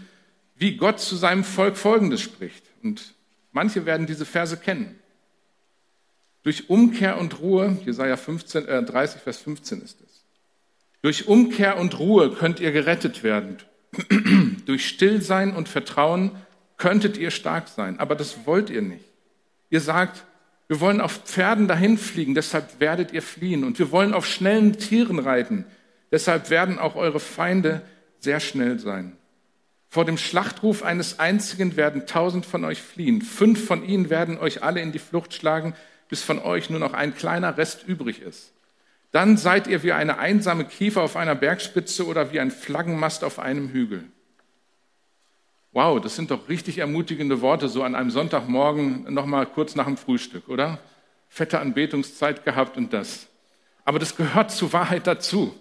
wie 0.56 0.76
Gott 0.76 1.00
zu 1.00 1.16
seinem 1.16 1.44
Volk 1.44 1.76
Folgendes 1.76 2.20
spricht. 2.20 2.64
Und 2.82 3.14
manche 3.52 3.84
werden 3.86 4.06
diese 4.06 4.24
Verse 4.24 4.56
kennen. 4.56 4.98
Durch 6.42 6.68
Umkehr 6.70 7.18
und 7.18 7.38
Ruhe, 7.40 7.76
Jesaja 7.84 8.16
15, 8.16 8.66
äh 8.66 8.82
30, 8.82 9.22
Vers 9.22 9.38
15 9.38 9.82
ist 9.82 10.00
es. 10.00 10.24
Durch 11.02 11.28
Umkehr 11.28 11.78
und 11.78 11.98
Ruhe 11.98 12.32
könnt 12.32 12.60
ihr 12.60 12.72
gerettet 12.72 13.22
werden. 13.22 13.58
Durch 14.66 14.88
Stillsein 14.88 15.54
und 15.54 15.68
Vertrauen 15.68 16.30
könntet 16.78 17.16
ihr 17.16 17.30
stark 17.30 17.68
sein, 17.68 18.00
aber 18.00 18.14
das 18.14 18.46
wollt 18.46 18.70
ihr 18.70 18.82
nicht. 18.82 19.04
Ihr 19.68 19.80
sagt, 19.80 20.24
wir 20.72 20.80
wollen 20.80 21.02
auf 21.02 21.24
Pferden 21.26 21.68
dahin 21.68 21.98
fliegen, 21.98 22.34
deshalb 22.34 22.80
werdet 22.80 23.12
ihr 23.12 23.20
fliehen. 23.20 23.62
Und 23.62 23.78
wir 23.78 23.90
wollen 23.90 24.14
auf 24.14 24.24
schnellen 24.24 24.78
Tieren 24.78 25.18
reiten, 25.18 25.66
deshalb 26.10 26.48
werden 26.48 26.78
auch 26.78 26.96
eure 26.96 27.20
Feinde 27.20 27.82
sehr 28.20 28.40
schnell 28.40 28.78
sein. 28.78 29.18
Vor 29.90 30.06
dem 30.06 30.16
Schlachtruf 30.16 30.82
eines 30.82 31.18
einzigen 31.18 31.76
werden 31.76 32.06
tausend 32.06 32.46
von 32.46 32.64
euch 32.64 32.80
fliehen. 32.80 33.20
Fünf 33.20 33.66
von 33.66 33.84
ihnen 33.84 34.08
werden 34.08 34.38
euch 34.38 34.62
alle 34.62 34.80
in 34.80 34.92
die 34.92 34.98
Flucht 34.98 35.34
schlagen 35.34 35.74
bis 36.08 36.22
von 36.22 36.38
euch 36.38 36.70
nur 36.70 36.80
noch 36.80 36.94
ein 36.94 37.14
kleiner 37.14 37.58
Rest 37.58 37.86
übrig 37.86 38.22
ist. 38.22 38.54
Dann 39.10 39.36
seid 39.36 39.66
ihr 39.66 39.82
wie 39.82 39.92
eine 39.92 40.16
einsame 40.16 40.64
Kiefer 40.64 41.02
auf 41.02 41.16
einer 41.16 41.34
Bergspitze 41.34 42.06
oder 42.06 42.32
wie 42.32 42.40
ein 42.40 42.50
Flaggenmast 42.50 43.24
auf 43.24 43.38
einem 43.38 43.68
Hügel. 43.68 44.04
Wow, 45.72 46.00
das 46.00 46.16
sind 46.16 46.30
doch 46.30 46.50
richtig 46.50 46.78
ermutigende 46.78 47.40
Worte, 47.40 47.68
so 47.68 47.82
an 47.82 47.94
einem 47.94 48.10
Sonntagmorgen 48.10 49.12
nochmal 49.12 49.46
kurz 49.46 49.74
nach 49.74 49.86
dem 49.86 49.96
Frühstück, 49.96 50.48
oder? 50.48 50.78
Fette 51.28 51.60
Anbetungszeit 51.60 52.44
gehabt 52.44 52.76
und 52.76 52.92
das. 52.92 53.26
Aber 53.86 53.98
das 53.98 54.16
gehört 54.16 54.50
zur 54.50 54.74
Wahrheit 54.74 55.06
dazu. 55.06 55.54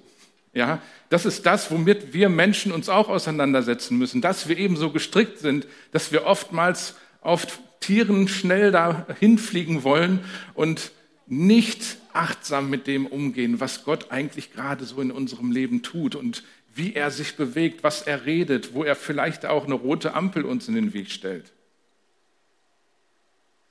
Ja, 0.53 0.81
das 1.07 1.25
ist 1.25 1.45
das, 1.45 1.71
womit 1.71 2.13
wir 2.13 2.27
Menschen 2.27 2.73
uns 2.73 2.89
auch 2.89 3.07
auseinandersetzen 3.07 3.97
müssen, 3.97 4.19
dass 4.19 4.49
wir 4.49 4.57
eben 4.57 4.75
so 4.75 4.89
gestrickt 4.89 5.39
sind, 5.39 5.65
dass 5.93 6.11
wir 6.11 6.25
oftmals 6.25 6.95
auf 7.21 7.61
Tieren 7.79 8.27
schnell 8.27 8.71
dahin 8.71 9.37
fliegen 9.37 9.85
wollen 9.85 10.19
und 10.53 10.91
nicht 11.25 11.97
achtsam 12.11 12.69
mit 12.69 12.85
dem 12.85 13.05
umgehen, 13.05 13.61
was 13.61 13.85
Gott 13.85 14.11
eigentlich 14.11 14.51
gerade 14.51 14.83
so 14.83 14.99
in 14.99 15.11
unserem 15.11 15.51
Leben 15.51 15.81
tut 15.81 16.15
und 16.15 16.43
wie 16.73 16.93
er 16.93 17.11
sich 17.11 17.35
bewegt, 17.35 17.83
was 17.83 18.01
er 18.01 18.25
redet, 18.25 18.73
wo 18.73 18.83
er 18.83 18.95
vielleicht 18.95 19.45
auch 19.45 19.65
eine 19.65 19.73
rote 19.73 20.13
Ampel 20.13 20.45
uns 20.45 20.67
in 20.67 20.75
den 20.75 20.93
Weg 20.93 21.11
stellt. 21.11 21.51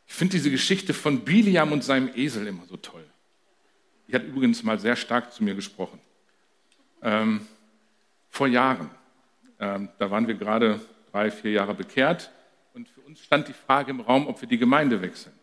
Ich 0.07 0.15
finde 0.15 0.33
diese 0.33 0.51
Geschichte 0.51 0.93
von 0.93 1.21
Biliam 1.21 1.73
und 1.73 1.85
seinem 1.85 2.11
Esel 2.15 2.47
immer 2.47 2.67
so 2.67 2.77
toll. 2.77 3.05
Die 4.09 4.15
hat 4.15 4.25
übrigens 4.25 4.63
mal 4.63 4.79
sehr 4.79 4.97
stark 4.97 5.33
zu 5.33 5.45
mir 5.45 5.55
gesprochen. 5.55 6.01
Ähm, 7.03 7.47
vor 8.29 8.49
Jahren. 8.49 8.91
Ähm, 9.59 9.89
da 9.99 10.11
waren 10.11 10.27
wir 10.27 10.35
gerade 10.35 10.81
drei, 11.13 11.31
vier 11.31 11.53
Jahre 11.53 11.75
bekehrt 11.75 12.31
und 12.75 12.89
für 12.89 13.01
uns 13.03 13.21
stand 13.21 13.49
die 13.49 13.53
Frage 13.53 13.91
im 13.91 14.01
Raum, 14.01 14.27
ob 14.27 14.41
wir 14.41 14.49
die 14.49 14.59
Gemeinde 14.59 15.01
wechseln. 15.01 15.35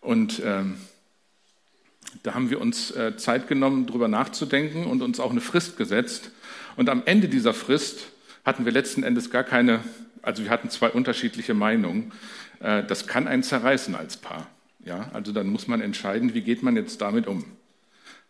Und 0.00 0.42
ähm, 0.44 0.80
da 2.22 2.34
haben 2.34 2.50
wir 2.50 2.60
uns 2.60 2.90
äh, 2.92 3.16
Zeit 3.16 3.48
genommen, 3.48 3.86
darüber 3.86 4.08
nachzudenken 4.08 4.86
und 4.86 5.02
uns 5.02 5.18
auch 5.18 5.30
eine 5.30 5.40
Frist 5.40 5.76
gesetzt. 5.76 6.30
Und 6.76 6.88
am 6.88 7.02
Ende 7.04 7.28
dieser 7.28 7.52
Frist 7.52 8.06
hatten 8.44 8.64
wir 8.64 8.72
letzten 8.72 9.02
Endes 9.02 9.30
gar 9.30 9.44
keine, 9.44 9.80
also 10.22 10.44
wir 10.44 10.50
hatten 10.50 10.70
zwei 10.70 10.90
unterschiedliche 10.90 11.54
Meinungen. 11.54 12.12
Äh, 12.60 12.84
das 12.84 13.06
kann 13.06 13.26
einen 13.26 13.42
zerreißen 13.42 13.94
als 13.94 14.16
Paar. 14.16 14.46
Ja, 14.84 15.10
also 15.12 15.32
dann 15.32 15.48
muss 15.48 15.68
man 15.68 15.80
entscheiden, 15.80 16.34
wie 16.34 16.42
geht 16.42 16.62
man 16.62 16.76
jetzt 16.76 17.00
damit 17.00 17.26
um. 17.26 17.44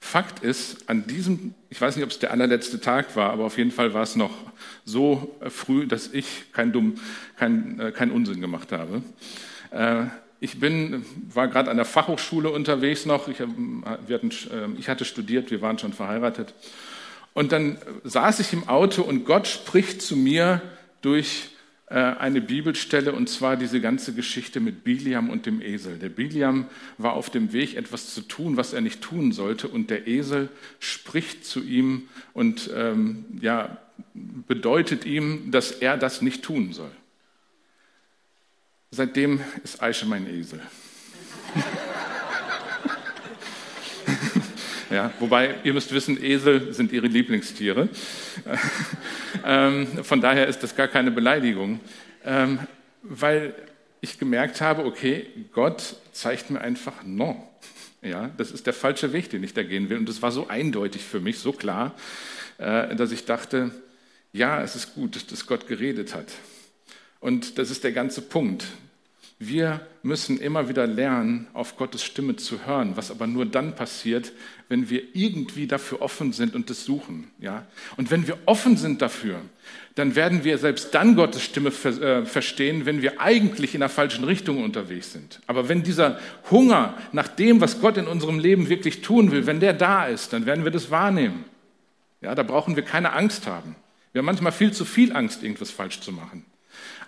Fakt 0.00 0.42
ist, 0.42 0.88
an 0.88 1.06
diesem, 1.06 1.54
ich 1.70 1.80
weiß 1.80 1.96
nicht, 1.96 2.04
ob 2.04 2.10
es 2.10 2.18
der 2.18 2.32
allerletzte 2.32 2.80
Tag 2.80 3.14
war, 3.14 3.30
aber 3.30 3.44
auf 3.44 3.56
jeden 3.56 3.70
Fall 3.70 3.94
war 3.94 4.02
es 4.02 4.16
noch 4.16 4.32
so 4.84 5.36
äh, 5.40 5.50
früh, 5.50 5.86
dass 5.86 6.12
ich 6.12 6.52
keinen 6.52 6.98
kein, 7.36 7.92
kein 7.94 8.10
Unsinn 8.10 8.40
gemacht 8.40 8.72
habe. 8.72 9.02
Ich 10.42 10.58
bin, 10.58 11.04
war 11.32 11.46
gerade 11.46 11.70
an 11.70 11.76
der 11.76 11.86
Fachhochschule 11.86 12.50
unterwegs 12.50 13.06
noch. 13.06 13.28
Ich, 13.28 13.38
wir 13.38 14.14
hatten, 14.16 14.32
ich 14.76 14.88
hatte 14.88 15.04
studiert, 15.04 15.52
wir 15.52 15.62
waren 15.62 15.78
schon 15.78 15.92
verheiratet. 15.92 16.52
Und 17.32 17.52
dann 17.52 17.78
saß 18.02 18.40
ich 18.40 18.52
im 18.52 18.68
Auto 18.68 19.02
und 19.02 19.24
Gott 19.24 19.46
spricht 19.46 20.02
zu 20.02 20.16
mir 20.16 20.60
durch 21.00 21.50
äh, 21.86 21.94
eine 21.94 22.40
Bibelstelle 22.40 23.12
und 23.12 23.28
zwar 23.28 23.56
diese 23.56 23.80
ganze 23.80 24.14
Geschichte 24.14 24.58
mit 24.58 24.82
Biliam 24.82 25.30
und 25.30 25.46
dem 25.46 25.62
Esel. 25.62 26.00
Der 26.00 26.08
Biliam 26.08 26.66
war 26.98 27.12
auf 27.12 27.30
dem 27.30 27.52
Weg, 27.52 27.76
etwas 27.76 28.12
zu 28.12 28.22
tun, 28.22 28.56
was 28.56 28.72
er 28.72 28.80
nicht 28.80 29.00
tun 29.00 29.30
sollte, 29.30 29.68
und 29.68 29.90
der 29.90 30.08
Esel 30.08 30.48
spricht 30.80 31.44
zu 31.44 31.62
ihm 31.62 32.08
und 32.32 32.68
ähm, 32.74 33.26
ja, 33.40 33.78
bedeutet 34.12 35.06
ihm, 35.06 35.52
dass 35.52 35.70
er 35.70 35.96
das 35.96 36.20
nicht 36.20 36.42
tun 36.42 36.72
soll. 36.72 36.90
Seitdem 38.94 39.40
ist 39.64 39.82
Aische 39.82 40.06
mein 40.06 40.28
Esel. 40.28 40.60
Ja, 44.90 45.10
wobei, 45.20 45.54
ihr 45.64 45.72
müsst 45.72 45.90
wissen, 45.94 46.22
Esel 46.22 46.74
sind 46.74 46.92
ihre 46.92 47.06
Lieblingstiere. 47.06 47.88
ähm, 49.46 49.86
von 50.04 50.20
daher 50.20 50.46
ist 50.48 50.62
das 50.62 50.76
gar 50.76 50.86
keine 50.86 51.10
Beleidigung. 51.10 51.80
Ähm, 52.26 52.58
weil 53.02 53.54
ich 54.02 54.18
gemerkt 54.18 54.60
habe, 54.60 54.84
okay, 54.84 55.28
Gott 55.52 55.96
zeigt 56.12 56.50
mir 56.50 56.60
einfach 56.60 57.04
no. 57.04 57.48
Ja, 58.02 58.30
das 58.36 58.50
ist 58.50 58.66
der 58.66 58.74
falsche 58.74 59.14
Weg, 59.14 59.30
den 59.30 59.42
ich 59.42 59.54
da 59.54 59.62
gehen 59.62 59.88
will. 59.88 59.96
Und 59.96 60.10
das 60.10 60.20
war 60.20 60.30
so 60.30 60.48
eindeutig 60.48 61.02
für 61.02 61.20
mich, 61.20 61.38
so 61.38 61.52
klar, 61.52 61.94
äh, 62.58 62.94
dass 62.94 63.12
ich 63.12 63.24
dachte, 63.24 63.70
ja, 64.34 64.62
es 64.62 64.76
ist 64.76 64.94
gut, 64.94 65.32
dass 65.32 65.46
Gott 65.46 65.68
geredet 65.68 66.14
hat. 66.14 66.26
Und 67.22 67.58
das 67.58 67.70
ist 67.70 67.84
der 67.84 67.92
ganze 67.92 68.20
Punkt. 68.20 68.66
Wir 69.38 69.80
müssen 70.02 70.38
immer 70.38 70.68
wieder 70.68 70.86
lernen, 70.86 71.46
auf 71.52 71.76
Gottes 71.76 72.02
Stimme 72.02 72.36
zu 72.36 72.66
hören, 72.66 72.96
was 72.96 73.10
aber 73.12 73.28
nur 73.28 73.46
dann 73.46 73.74
passiert, 73.76 74.32
wenn 74.68 74.90
wir 74.90 75.02
irgendwie 75.14 75.68
dafür 75.68 76.02
offen 76.02 76.32
sind 76.32 76.54
und 76.54 76.68
das 76.68 76.84
suchen. 76.84 77.30
Ja? 77.38 77.64
Und 77.96 78.10
wenn 78.10 78.26
wir 78.26 78.38
offen 78.46 78.76
sind 78.76 79.02
dafür, 79.02 79.40
dann 79.94 80.16
werden 80.16 80.42
wir 80.42 80.58
selbst 80.58 80.94
dann 80.94 81.14
Gottes 81.14 81.42
Stimme 81.42 81.70
äh, 81.70 82.24
verstehen, 82.24 82.86
wenn 82.86 83.02
wir 83.02 83.20
eigentlich 83.20 83.74
in 83.74 83.80
der 83.80 83.88
falschen 83.88 84.24
Richtung 84.24 84.62
unterwegs 84.62 85.12
sind. 85.12 85.40
Aber 85.46 85.68
wenn 85.68 85.84
dieser 85.84 86.18
Hunger 86.50 86.98
nach 87.12 87.28
dem, 87.28 87.60
was 87.60 87.80
Gott 87.80 87.96
in 87.96 88.08
unserem 88.08 88.40
Leben 88.40 88.68
wirklich 88.68 89.00
tun 89.00 89.30
will, 89.30 89.46
wenn 89.46 89.60
der 89.60 89.74
da 89.74 90.06
ist, 90.06 90.32
dann 90.32 90.44
werden 90.44 90.64
wir 90.64 90.72
das 90.72 90.90
wahrnehmen. 90.90 91.44
Ja, 92.20 92.34
da 92.34 92.42
brauchen 92.42 92.74
wir 92.74 92.82
keine 92.82 93.12
Angst 93.12 93.46
haben. 93.46 93.76
Wir 94.12 94.20
haben 94.20 94.26
manchmal 94.26 94.52
viel 94.52 94.72
zu 94.72 94.84
viel 94.84 95.12
Angst, 95.12 95.42
irgendwas 95.44 95.70
falsch 95.70 96.00
zu 96.00 96.10
machen. 96.10 96.44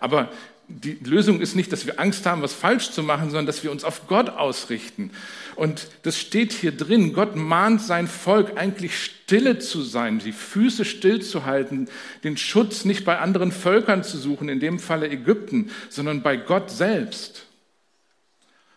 Aber 0.05 0.29
die 0.69 0.99
Lösung 1.03 1.41
ist 1.41 1.57
nicht, 1.57 1.73
dass 1.73 1.87
wir 1.87 1.99
Angst 1.99 2.27
haben, 2.27 2.43
was 2.43 2.53
falsch 2.53 2.91
zu 2.91 3.03
machen, 3.03 3.31
sondern 3.31 3.47
dass 3.47 3.65
wir 3.65 3.73
uns 3.73 3.85
auf 3.85 4.07
Gott 4.07 4.29
ausrichten. 4.29 5.11
Und 5.57 5.89
das 6.03 6.21
steht 6.21 6.53
hier 6.53 6.73
drin. 6.77 7.15
Gott 7.15 7.37
mahnt 7.37 7.81
sein 7.81 8.07
Volk 8.07 8.59
eigentlich 8.59 8.99
stille 9.03 9.61
zu 9.61 9.81
sein, 9.81 10.19
die 10.19 10.33
Füße 10.33 10.85
still 10.85 11.23
zu 11.23 11.47
halten, 11.47 11.89
den 12.23 12.37
Schutz 12.37 12.85
nicht 12.85 13.07
bei 13.07 13.19
anderen 13.19 13.51
Völkern 13.51 14.05
zu 14.05 14.19
suchen, 14.19 14.51
in 14.51 14.61
dem 14.61 14.79
Falle 14.79 15.09
Ägypten, 15.09 15.71
sondern 15.89 16.21
bei 16.21 16.37
Gott 16.37 16.71
selbst. 16.71 17.47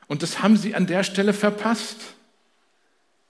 Und 0.07 0.23
das 0.23 0.41
haben 0.41 0.55
sie 0.55 0.75
an 0.75 0.87
der 0.87 1.03
Stelle 1.03 1.33
verpasst 1.33 1.97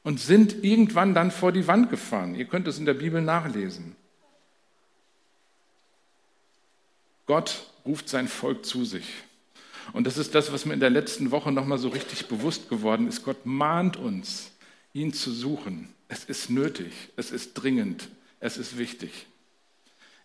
und 0.04 0.20
sind 0.20 0.64
irgendwann 0.64 1.16
dann 1.16 1.32
vor 1.32 1.52
die 1.52 1.66
Wand 1.66 1.90
gefahren. 1.90 2.36
Ihr 2.36 2.46
könnt 2.46 2.68
es 2.68 2.78
in 2.78 2.86
der 2.86 2.94
Bibel 2.94 3.24
nachlesen. 3.24 3.96
Gott 7.26 7.67
ruft 7.88 8.10
sein 8.10 8.28
Volk 8.28 8.66
zu 8.66 8.86
sich. 8.86 9.06
Und 9.94 10.06
das 10.06 10.18
ist 10.18 10.36
das, 10.36 10.52
was 10.52 10.66
mir 10.66 10.74
in 10.74 10.80
der 10.80 10.90
letzten 10.90 11.32
Woche 11.32 11.52
nochmal 11.52 11.78
so 11.78 11.90
richtig 11.90 12.28
bewusst 12.28 12.70
geworden 12.70 13.08
ist. 13.08 13.24
Gott 13.24 13.46
mahnt 13.46 13.98
uns, 13.98 14.52
ihn 14.94 15.14
zu 15.14 15.32
suchen. 15.32 15.90
Es 16.10 16.26
ist 16.26 16.50
nötig, 16.50 16.94
es 17.16 17.32
ist 17.32 17.54
dringend, 17.54 18.10
es 18.40 18.58
ist 18.58 18.78
wichtig. 18.78 19.28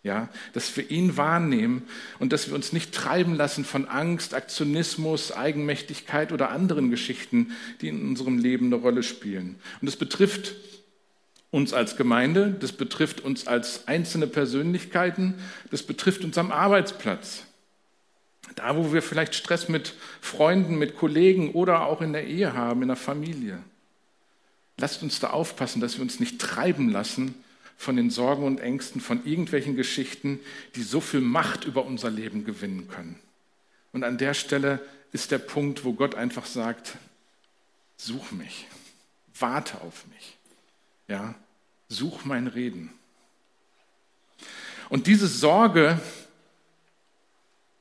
Ja, 0.03 0.27
dass 0.51 0.75
wir 0.75 0.91
ihn 0.91 1.15
wahrnehmen 1.15 1.83
und 2.19 2.33
dass 2.33 2.49
wir 2.49 2.55
uns 2.55 2.73
nicht 2.73 2.93
treiben 2.93 3.35
lassen 3.35 3.63
von 3.63 3.87
Angst, 3.87 4.33
Aktionismus, 4.33 5.31
Eigenmächtigkeit 5.31 6.33
oder 6.33 6.49
anderen 6.49 6.89
Geschichten, 6.89 7.53
die 7.79 7.87
in 7.87 8.09
unserem 8.09 8.37
Leben 8.37 8.65
eine 8.65 8.75
Rolle 8.75 9.01
spielen. 9.01 9.55
Und 9.79 9.85
das 9.85 9.95
betrifft 9.95 10.55
uns 11.51 11.71
als 11.71 11.95
Gemeinde, 11.95 12.53
das 12.59 12.73
betrifft 12.73 13.21
uns 13.21 13.47
als 13.47 13.87
einzelne 13.87 14.27
Persönlichkeiten, 14.27 15.35
das 15.71 15.83
betrifft 15.83 16.25
uns 16.25 16.37
am 16.37 16.51
Arbeitsplatz. 16.51 17.45
Da, 18.55 18.75
wo 18.75 18.93
wir 18.93 19.01
vielleicht 19.01 19.35
Stress 19.35 19.69
mit 19.69 19.95
Freunden, 20.21 20.75
mit 20.75 20.95
Kollegen 20.95 21.51
oder 21.51 21.85
auch 21.85 22.01
in 22.01 22.13
der 22.13 22.27
Ehe 22.27 22.53
haben, 22.53 22.81
in 22.81 22.89
der 22.89 22.97
Familie. 22.97 23.59
Lasst 24.77 25.03
uns 25.03 25.19
da 25.19 25.31
aufpassen, 25.31 25.81
dass 25.81 25.95
wir 25.95 26.01
uns 26.01 26.19
nicht 26.19 26.39
treiben 26.39 26.89
lassen 26.89 27.35
von 27.77 27.95
den 27.95 28.09
Sorgen 28.09 28.45
und 28.45 28.59
Ängsten, 28.59 29.01
von 29.01 29.25
irgendwelchen 29.25 29.75
Geschichten, 29.75 30.39
die 30.75 30.83
so 30.83 31.01
viel 31.01 31.21
Macht 31.21 31.65
über 31.65 31.85
unser 31.85 32.09
Leben 32.09 32.45
gewinnen 32.45 32.87
können. 32.87 33.19
Und 33.91 34.03
an 34.03 34.17
der 34.17 34.33
Stelle 34.33 34.79
ist 35.11 35.31
der 35.31 35.37
Punkt, 35.37 35.83
wo 35.83 35.93
Gott 35.93 36.15
einfach 36.15 36.45
sagt, 36.45 36.97
such 37.97 38.31
mich, 38.31 38.67
warte 39.37 39.81
auf 39.81 40.05
mich. 40.07 40.37
Ja, 41.07 41.35
such 41.89 42.25
mein 42.25 42.47
Reden. 42.47 42.91
Und 44.89 45.07
diese 45.07 45.27
Sorge 45.27 45.99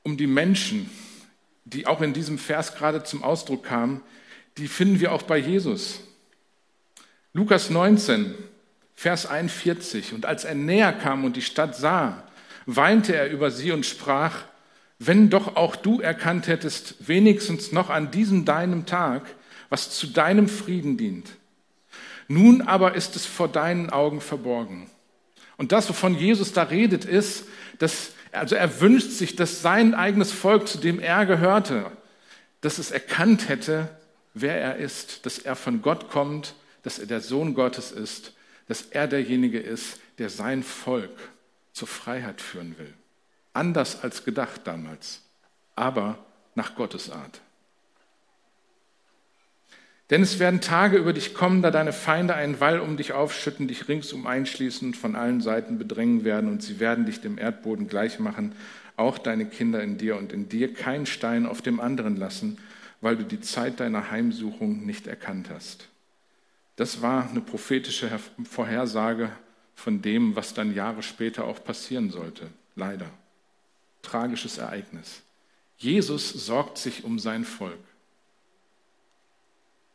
um 0.02 0.16
die 0.16 0.26
Menschen, 0.26 0.90
die 1.64 1.86
auch 1.86 2.00
in 2.00 2.12
diesem 2.12 2.38
Vers 2.38 2.74
gerade 2.74 3.04
zum 3.04 3.22
Ausdruck 3.22 3.64
kamen, 3.64 4.02
die 4.58 4.68
finden 4.68 5.00
wir 5.00 5.12
auch 5.12 5.22
bei 5.22 5.38
Jesus. 5.38 6.00
Lukas 7.32 7.70
19, 7.70 8.34
Vers 8.94 9.26
41. 9.26 10.12
Und 10.12 10.26
als 10.26 10.44
er 10.44 10.54
näher 10.54 10.92
kam 10.92 11.24
und 11.24 11.36
die 11.36 11.42
Stadt 11.42 11.76
sah, 11.76 12.22
weinte 12.66 13.16
er 13.16 13.30
über 13.30 13.50
sie 13.50 13.72
und 13.72 13.86
sprach, 13.86 14.44
wenn 14.98 15.30
doch 15.30 15.56
auch 15.56 15.74
du 15.74 16.00
erkannt 16.00 16.46
hättest, 16.46 17.08
wenigstens 17.08 17.72
noch 17.72 17.90
an 17.90 18.10
diesem 18.10 18.44
deinem 18.44 18.86
Tag, 18.86 19.22
was 19.68 19.90
zu 19.90 20.06
deinem 20.06 20.48
Frieden 20.48 20.96
dient. 20.96 21.30
Nun 22.28 22.62
aber 22.62 22.94
ist 22.94 23.16
es 23.16 23.26
vor 23.26 23.48
deinen 23.48 23.90
Augen 23.90 24.20
verborgen. 24.20 24.88
Und 25.56 25.72
das, 25.72 25.88
wovon 25.88 26.16
Jesus 26.16 26.52
da 26.52 26.64
redet, 26.64 27.04
ist, 27.04 27.44
dass 27.78 28.12
also 28.32 28.54
er 28.54 28.80
wünscht 28.80 29.10
sich, 29.10 29.36
dass 29.36 29.62
sein 29.62 29.94
eigenes 29.94 30.32
Volk, 30.32 30.66
zu 30.66 30.78
dem 30.78 30.98
er 30.98 31.26
gehörte, 31.26 31.90
dass 32.62 32.78
es 32.78 32.90
erkannt 32.90 33.48
hätte, 33.48 33.88
wer 34.34 34.60
er 34.60 34.76
ist, 34.76 35.26
dass 35.26 35.38
er 35.38 35.56
von 35.56 35.82
Gott 35.82 36.10
kommt, 36.10 36.54
dass 36.82 36.98
er 36.98 37.06
der 37.06 37.20
Sohn 37.20 37.54
Gottes 37.54 37.92
ist, 37.92 38.32
dass 38.68 38.82
er 38.82 39.06
derjenige 39.06 39.60
ist, 39.60 40.00
der 40.18 40.30
sein 40.30 40.62
Volk 40.62 41.10
zur 41.72 41.88
Freiheit 41.88 42.40
führen 42.40 42.78
will. 42.78 42.92
Anders 43.52 44.02
als 44.02 44.24
gedacht 44.24 44.62
damals, 44.64 45.20
aber 45.76 46.18
nach 46.54 46.74
Gottes 46.74 47.10
Art. 47.10 47.40
Denn 50.10 50.22
es 50.22 50.38
werden 50.38 50.60
Tage 50.60 50.98
über 50.98 51.12
dich 51.12 51.32
kommen, 51.32 51.62
da 51.62 51.70
deine 51.70 51.92
Feinde 51.92 52.34
einen 52.34 52.60
Wall 52.60 52.80
um 52.80 52.96
dich 52.96 53.12
aufschütten, 53.12 53.68
dich 53.68 53.88
ringsum 53.88 54.26
einschließen 54.26 54.88
und 54.88 54.96
von 54.96 55.16
allen 55.16 55.40
Seiten 55.40 55.78
bedrängen 55.78 56.24
werden, 56.24 56.50
und 56.50 56.62
sie 56.62 56.80
werden 56.80 57.06
dich 57.06 57.20
dem 57.20 57.38
Erdboden 57.38 57.88
gleichmachen, 57.88 58.54
auch 58.96 59.18
deine 59.18 59.46
Kinder 59.46 59.82
in 59.82 59.96
dir 59.98 60.16
und 60.16 60.32
in 60.32 60.48
dir 60.48 60.74
keinen 60.74 61.06
Stein 61.06 61.46
auf 61.46 61.62
dem 61.62 61.80
anderen 61.80 62.16
lassen, 62.16 62.58
weil 63.00 63.16
du 63.16 63.24
die 63.24 63.40
Zeit 63.40 63.80
deiner 63.80 64.10
Heimsuchung 64.10 64.84
nicht 64.84 65.06
erkannt 65.06 65.48
hast. 65.50 65.88
Das 66.76 67.02
war 67.02 67.28
eine 67.28 67.40
prophetische 67.40 68.10
Vorhersage 68.44 69.30
von 69.74 70.02
dem, 70.02 70.36
was 70.36 70.54
dann 70.54 70.74
Jahre 70.74 71.02
später 71.02 71.44
auch 71.44 71.62
passieren 71.62 72.10
sollte. 72.10 72.48
Leider. 72.76 73.10
Tragisches 74.02 74.58
Ereignis. 74.58 75.22
Jesus 75.76 76.30
sorgt 76.32 76.78
sich 76.78 77.04
um 77.04 77.18
sein 77.18 77.44
Volk. 77.44 77.78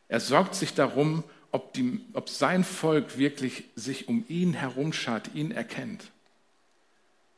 Er 0.08 0.20
sorgt 0.20 0.54
sich 0.54 0.74
darum, 0.74 1.22
ob, 1.50 1.72
die, 1.72 2.00
ob 2.12 2.28
sein 2.28 2.64
Volk 2.64 3.18
wirklich 3.18 3.64
sich 3.74 4.08
um 4.08 4.24
ihn 4.28 4.54
herumschart, 4.54 5.30
ihn 5.34 5.50
erkennt. 5.50 6.04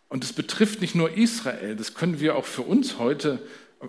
Und 0.08 0.24
es 0.24 0.32
betrifft 0.32 0.80
nicht 0.80 0.94
nur 0.94 1.16
Israel, 1.16 1.76
das 1.76 1.94
können 1.94 2.18
wir 2.20 2.34
auch 2.36 2.44
für 2.44 2.62
uns 2.62 2.98
heute 2.98 3.40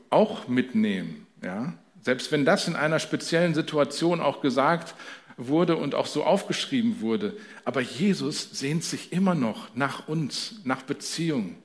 auch 0.09 0.47
mitnehmen. 0.47 1.25
Ja? 1.43 1.73
Selbst 2.01 2.31
wenn 2.31 2.45
das 2.45 2.67
in 2.67 2.75
einer 2.75 2.99
speziellen 2.99 3.55
Situation 3.55 4.21
auch 4.21 4.41
gesagt 4.41 4.95
wurde 5.37 5.75
und 5.75 5.95
auch 5.95 6.05
so 6.05 6.23
aufgeschrieben 6.23 7.01
wurde. 7.01 7.35
Aber 7.65 7.81
Jesus 7.81 8.49
sehnt 8.51 8.83
sich 8.83 9.11
immer 9.11 9.33
noch 9.35 9.75
nach 9.75 10.07
uns, 10.07 10.61
nach 10.63 10.83
Beziehung. 10.83 11.55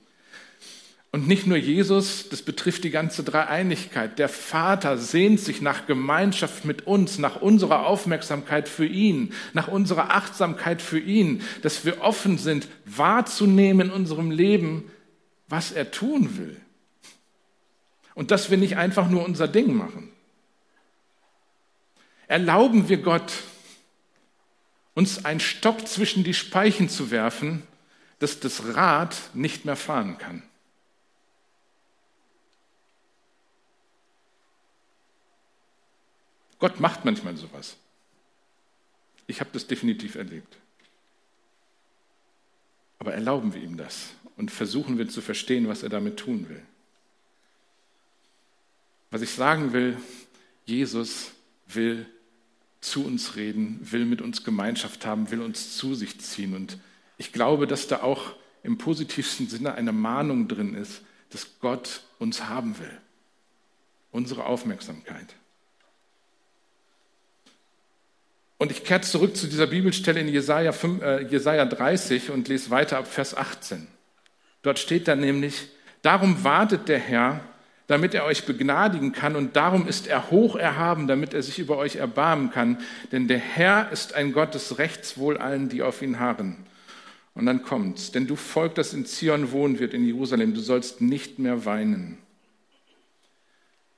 Und 1.16 1.26
nicht 1.26 1.46
nur 1.46 1.56
Jesus, 1.56 2.28
das 2.28 2.42
betrifft 2.42 2.84
die 2.84 2.90
ganze 2.90 3.24
Dreieinigkeit. 3.24 4.18
Der 4.18 4.28
Vater 4.28 4.98
sehnt 4.98 5.40
sich 5.40 5.62
nach 5.62 5.86
Gemeinschaft 5.86 6.66
mit 6.66 6.86
uns, 6.86 7.16
nach 7.16 7.40
unserer 7.40 7.86
Aufmerksamkeit 7.86 8.68
für 8.68 8.84
ihn, 8.84 9.32
nach 9.54 9.66
unserer 9.66 10.10
Achtsamkeit 10.10 10.82
für 10.82 10.98
ihn, 10.98 11.40
dass 11.62 11.86
wir 11.86 12.02
offen 12.02 12.36
sind, 12.36 12.68
wahrzunehmen 12.84 13.86
in 13.86 13.94
unserem 13.94 14.30
Leben, 14.30 14.90
was 15.48 15.72
er 15.72 15.90
tun 15.90 16.36
will. 16.36 16.60
Und 18.14 18.30
dass 18.30 18.50
wir 18.50 18.58
nicht 18.58 18.76
einfach 18.76 19.08
nur 19.08 19.24
unser 19.24 19.48
Ding 19.48 19.72
machen. 19.72 20.10
Erlauben 22.26 22.90
wir 22.90 22.98
Gott, 22.98 23.32
uns 24.92 25.24
einen 25.24 25.40
Stock 25.40 25.88
zwischen 25.88 26.24
die 26.24 26.34
Speichen 26.34 26.90
zu 26.90 27.10
werfen, 27.10 27.62
dass 28.18 28.38
das 28.38 28.74
Rad 28.74 29.16
nicht 29.32 29.64
mehr 29.64 29.76
fahren 29.76 30.18
kann. 30.18 30.42
Gott 36.58 36.80
macht 36.80 37.04
manchmal 37.04 37.36
sowas. 37.36 37.76
Ich 39.26 39.40
habe 39.40 39.50
das 39.52 39.66
definitiv 39.66 40.14
erlebt. 40.14 40.56
Aber 42.98 43.12
erlauben 43.12 43.54
wir 43.54 43.62
ihm 43.62 43.76
das 43.76 44.10
und 44.36 44.50
versuchen 44.50 44.98
wir 44.98 45.08
zu 45.08 45.20
verstehen, 45.20 45.68
was 45.68 45.82
er 45.82 45.88
damit 45.88 46.16
tun 46.18 46.48
will. 46.48 46.62
Was 49.10 49.22
ich 49.22 49.30
sagen 49.30 49.72
will, 49.72 49.96
Jesus 50.64 51.32
will 51.66 52.06
zu 52.80 53.04
uns 53.04 53.36
reden, 53.36 53.78
will 53.82 54.04
mit 54.04 54.20
uns 54.20 54.44
Gemeinschaft 54.44 55.06
haben, 55.06 55.30
will 55.30 55.40
uns 55.40 55.76
zu 55.76 55.94
sich 55.94 56.20
ziehen. 56.20 56.54
Und 56.54 56.78
ich 57.18 57.32
glaube, 57.32 57.66
dass 57.66 57.88
da 57.88 58.02
auch 58.02 58.34
im 58.62 58.78
positivsten 58.78 59.48
Sinne 59.48 59.74
eine 59.74 59.92
Mahnung 59.92 60.48
drin 60.48 60.74
ist, 60.74 61.02
dass 61.30 61.58
Gott 61.60 62.02
uns 62.18 62.48
haben 62.48 62.78
will. 62.78 63.00
Unsere 64.10 64.46
Aufmerksamkeit. 64.46 65.34
Und 68.66 68.72
ich 68.72 68.82
kehre 68.82 69.02
zurück 69.02 69.36
zu 69.36 69.46
dieser 69.46 69.68
Bibelstelle 69.68 70.18
in 70.18 70.26
Jesaja, 70.26 70.72
5, 70.72 71.00
äh, 71.00 71.22
Jesaja 71.28 71.64
30 71.64 72.32
und 72.32 72.48
lese 72.48 72.70
weiter 72.70 72.98
ab 72.98 73.06
Vers 73.06 73.36
18. 73.36 73.86
Dort 74.62 74.80
steht 74.80 75.06
dann 75.06 75.20
nämlich, 75.20 75.68
darum 76.02 76.42
wartet 76.42 76.88
der 76.88 76.98
Herr, 76.98 77.38
damit 77.86 78.12
er 78.12 78.24
euch 78.24 78.44
begnadigen 78.44 79.12
kann 79.12 79.36
und 79.36 79.54
darum 79.54 79.86
ist 79.86 80.08
er 80.08 80.32
hoch 80.32 80.56
erhaben, 80.56 81.06
damit 81.06 81.32
er 81.32 81.44
sich 81.44 81.60
über 81.60 81.76
euch 81.76 81.94
erbarmen 81.94 82.50
kann, 82.50 82.78
denn 83.12 83.28
der 83.28 83.38
Herr 83.38 83.92
ist 83.92 84.14
ein 84.14 84.32
Gott 84.32 84.54
des 84.54 84.78
Rechts 84.78 85.16
wohl 85.16 85.38
allen, 85.38 85.68
die 85.68 85.84
auf 85.84 86.02
ihn 86.02 86.18
harren. 86.18 86.56
Und 87.34 87.46
dann 87.46 87.62
kommt's, 87.62 88.10
denn 88.10 88.26
du 88.26 88.34
Volk, 88.34 88.74
das 88.74 88.92
in 88.94 89.06
Zion 89.06 89.52
wohnen 89.52 89.78
wird, 89.78 89.94
in 89.94 90.04
Jerusalem, 90.04 90.54
du 90.54 90.60
sollst 90.60 91.00
nicht 91.00 91.38
mehr 91.38 91.64
weinen. 91.64 92.18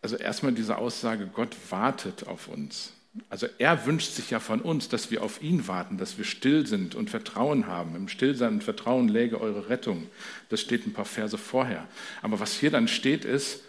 Also 0.02 0.16
erstmal 0.16 0.52
diese 0.52 0.76
Aussage, 0.76 1.26
Gott 1.32 1.56
wartet 1.70 2.26
auf 2.26 2.48
uns. 2.48 2.92
Also 3.30 3.46
er 3.58 3.86
wünscht 3.86 4.12
sich 4.12 4.30
ja 4.30 4.40
von 4.40 4.60
uns, 4.60 4.88
dass 4.88 5.10
wir 5.10 5.22
auf 5.22 5.42
ihn 5.42 5.68
warten, 5.68 5.98
dass 5.98 6.18
wir 6.18 6.24
still 6.24 6.66
sind 6.66 6.94
und 6.94 7.10
Vertrauen 7.10 7.66
haben. 7.66 7.96
Im 7.96 8.08
Stillsein 8.08 8.54
und 8.54 8.64
Vertrauen 8.64 9.08
läge 9.08 9.40
eure 9.40 9.68
Rettung. 9.68 10.08
Das 10.48 10.60
steht 10.60 10.86
ein 10.86 10.92
paar 10.92 11.04
Verse 11.04 11.36
vorher. 11.38 11.86
Aber 12.22 12.40
was 12.40 12.58
hier 12.58 12.70
dann 12.70 12.88
steht, 12.88 13.24
ist 13.24 13.62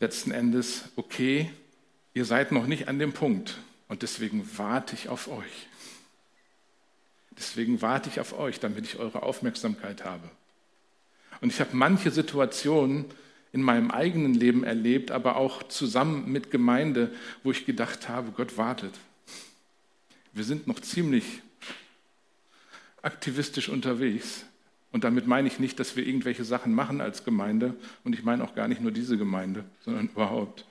letzten 0.00 0.30
Endes, 0.30 0.84
okay, 0.96 1.50
ihr 2.14 2.24
seid 2.24 2.52
noch 2.52 2.66
nicht 2.66 2.88
an 2.88 2.98
dem 2.98 3.12
Punkt 3.12 3.58
und 3.88 4.02
deswegen 4.02 4.48
warte 4.56 4.94
ich 4.94 5.08
auf 5.08 5.28
euch. 5.28 5.68
Deswegen 7.32 7.80
warte 7.80 8.10
ich 8.10 8.20
auf 8.20 8.38
euch, 8.38 8.60
damit 8.60 8.84
ich 8.84 8.98
eure 8.98 9.22
Aufmerksamkeit 9.22 10.04
habe. 10.04 10.28
Und 11.40 11.52
ich 11.52 11.60
habe 11.60 11.70
manche 11.74 12.10
Situationen, 12.10 13.06
in 13.52 13.62
meinem 13.62 13.90
eigenen 13.90 14.34
Leben 14.34 14.64
erlebt, 14.64 15.10
aber 15.10 15.36
auch 15.36 15.62
zusammen 15.64 16.30
mit 16.30 16.50
Gemeinde, 16.50 17.12
wo 17.42 17.50
ich 17.50 17.66
gedacht 17.66 18.08
habe, 18.08 18.30
Gott 18.30 18.56
wartet. 18.56 18.94
Wir 20.32 20.44
sind 20.44 20.66
noch 20.66 20.80
ziemlich 20.80 21.42
aktivistisch 23.02 23.68
unterwegs. 23.68 24.44
Und 24.92 25.04
damit 25.04 25.26
meine 25.26 25.48
ich 25.48 25.58
nicht, 25.58 25.78
dass 25.78 25.96
wir 25.96 26.06
irgendwelche 26.06 26.44
Sachen 26.44 26.74
machen 26.74 27.00
als 27.00 27.24
Gemeinde. 27.24 27.74
Und 28.04 28.14
ich 28.14 28.24
meine 28.24 28.44
auch 28.44 28.54
gar 28.54 28.68
nicht 28.68 28.80
nur 28.80 28.90
diese 28.90 29.16
Gemeinde, 29.16 29.64
sondern 29.84 30.08
überhaupt. 30.08 30.64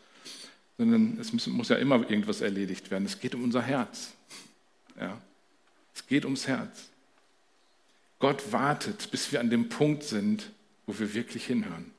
Sondern 0.77 1.17
es 1.19 1.47
muss, 1.47 1.69
ja 1.69 1.77
immer 1.77 2.09
irgendwas 2.09 2.41
erledigt 2.41 2.91
werden. 2.91 3.05
Es 3.05 3.19
geht 3.19 3.35
um 3.35 3.43
unser 3.43 3.61
Herz. 3.61 4.13
Ja. 4.99 5.21
Es 5.93 6.05
geht 6.07 6.25
ums 6.25 6.47
Herz. 6.47 6.89
Gott 8.19 8.51
wartet, 8.51 9.11
bis 9.11 9.31
wir 9.31 9.39
an 9.39 9.49
dem 9.49 9.69
Punkt 9.69 10.03
sind, 10.03 10.51
wo 10.85 10.97
wir 10.99 11.13
wirklich 11.13 11.45
hinhören. 11.45 11.91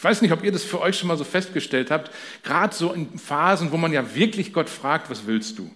Ich 0.00 0.04
weiß 0.04 0.22
nicht, 0.22 0.32
ob 0.32 0.42
ihr 0.42 0.50
das 0.50 0.64
für 0.64 0.80
euch 0.80 0.96
schon 0.96 1.08
mal 1.08 1.18
so 1.18 1.24
festgestellt 1.24 1.90
habt, 1.90 2.10
gerade 2.42 2.74
so 2.74 2.90
in 2.94 3.18
Phasen, 3.18 3.70
wo 3.70 3.76
man 3.76 3.92
ja 3.92 4.14
wirklich 4.14 4.54
Gott 4.54 4.70
fragt, 4.70 5.10
was 5.10 5.26
willst 5.26 5.58
du? 5.58 5.70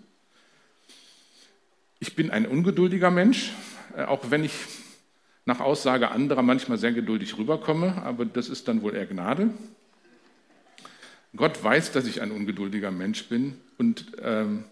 Ich 2.00 2.16
bin 2.16 2.30
ein 2.30 2.46
ungeduldiger 2.46 3.10
Mensch, 3.10 3.50
äh, 3.94 4.04
auch 4.04 4.30
wenn 4.30 4.42
ich 4.42 4.54
nach 5.44 5.60
Aussage 5.60 6.10
anderer 6.10 6.40
manchmal 6.40 6.78
sehr 6.78 6.92
geduldig 6.92 7.36
rüberkomme, 7.36 8.02
aber 8.02 8.24
das 8.24 8.48
ist 8.48 8.66
dann 8.66 8.80
wohl 8.80 8.94
eher 8.94 9.04
Gnade. 9.04 9.50
Gott 11.36 11.62
weiß, 11.62 11.92
dass 11.92 12.06
ich 12.06 12.22
ein 12.22 12.30
ungeduldiger 12.30 12.90
Mensch 12.90 13.24
bin 13.24 13.60
und 13.76 14.06
ähm, 14.22 14.64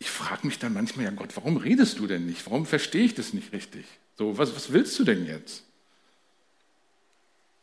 ich 0.00 0.10
frage 0.10 0.46
mich 0.46 0.58
dann 0.58 0.74
manchmal, 0.74 1.06
ja 1.06 1.12
Gott, 1.12 1.34
warum 1.36 1.56
redest 1.56 1.98
du 1.98 2.06
denn 2.06 2.26
nicht? 2.26 2.44
Warum 2.44 2.66
verstehe 2.66 3.04
ich 3.04 3.14
das 3.14 3.32
nicht 3.32 3.54
richtig? 3.54 3.86
So, 4.18 4.36
was, 4.36 4.54
was 4.54 4.70
willst 4.70 4.98
du 4.98 5.04
denn 5.04 5.24
jetzt? 5.24 5.64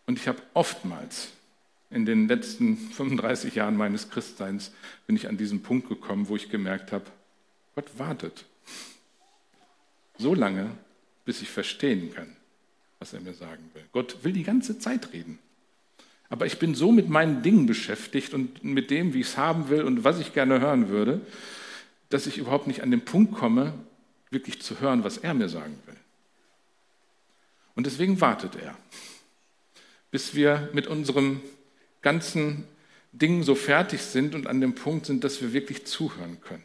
Und 0.10 0.18
ich 0.18 0.28
habe 0.28 0.42
oftmals 0.56 1.28
in 1.92 2.04
den 2.04 2.28
letzten 2.28 2.78
35 2.78 3.54
Jahren 3.54 3.78
meines 3.78 4.10
Christseins 4.10 4.72
bin 5.06 5.16
ich 5.16 5.30
an 5.30 5.38
diesen 5.38 5.62
Punkt 5.62 5.88
gekommen, 5.88 6.30
wo 6.30 6.36
ich 6.36 6.50
gemerkt 6.50 6.92
habe, 6.92 7.06
Gott 7.76 7.92
wartet. 8.00 8.46
So 10.18 10.34
lange, 10.34 10.72
bis 11.26 11.44
ich 11.44 11.50
verstehen 11.52 12.12
kann, 12.12 12.36
was 12.98 13.14
er 13.14 13.22
mir 13.22 13.36
sagen 13.36 13.70
will. 13.76 13.84
Gott 13.92 14.24
will 14.24 14.34
die 14.34 14.42
ganze 14.42 14.80
Zeit 14.80 15.14
reden. 15.14 15.38
Aber 16.28 16.48
ich 16.48 16.58
bin 16.58 16.74
so 16.74 16.92
mit 16.92 17.08
meinen 17.08 17.44
Dingen 17.44 17.68
beschäftigt 17.68 18.34
und 18.34 18.64
mit 18.64 18.90
dem, 18.90 19.14
wie 19.14 19.20
ich 19.20 19.28
es 19.28 19.38
haben 19.38 19.70
will 19.70 19.84
und 19.84 20.04
was 20.04 20.20
ich 20.20 20.34
gerne 20.34 20.60
hören 20.60 20.90
würde, 20.90 21.22
dass 22.10 22.26
ich 22.26 22.40
überhaupt 22.40 22.66
nicht 22.66 22.82
an 22.82 22.90
den 22.90 23.06
Punkt 23.06 23.36
komme, 23.36 23.76
wirklich 24.32 24.60
zu 24.60 24.80
hören, 24.80 25.04
was 25.04 25.20
er 25.20 25.36
mir 25.36 25.50
sagen 25.50 25.78
will. 25.86 25.98
Und 27.76 27.86
deswegen 27.86 28.20
wartet 28.20 28.56
er 28.56 28.76
bis 30.12 30.36
wir 30.36 30.70
mit 30.74 30.88
unserem 30.88 31.42
ganzen 32.02 32.66
Ding 33.12 33.44
so 33.44 33.56
fertig 33.56 34.02
sind 34.02 34.36
und 34.36 34.48
an 34.48 34.62
dem 34.62 34.76
Punkt 34.76 35.06
sind, 35.06 35.24
dass 35.24 35.42
wir 35.42 35.54
wirklich 35.54 35.86
zuhören 35.86 36.40
können. 36.42 36.64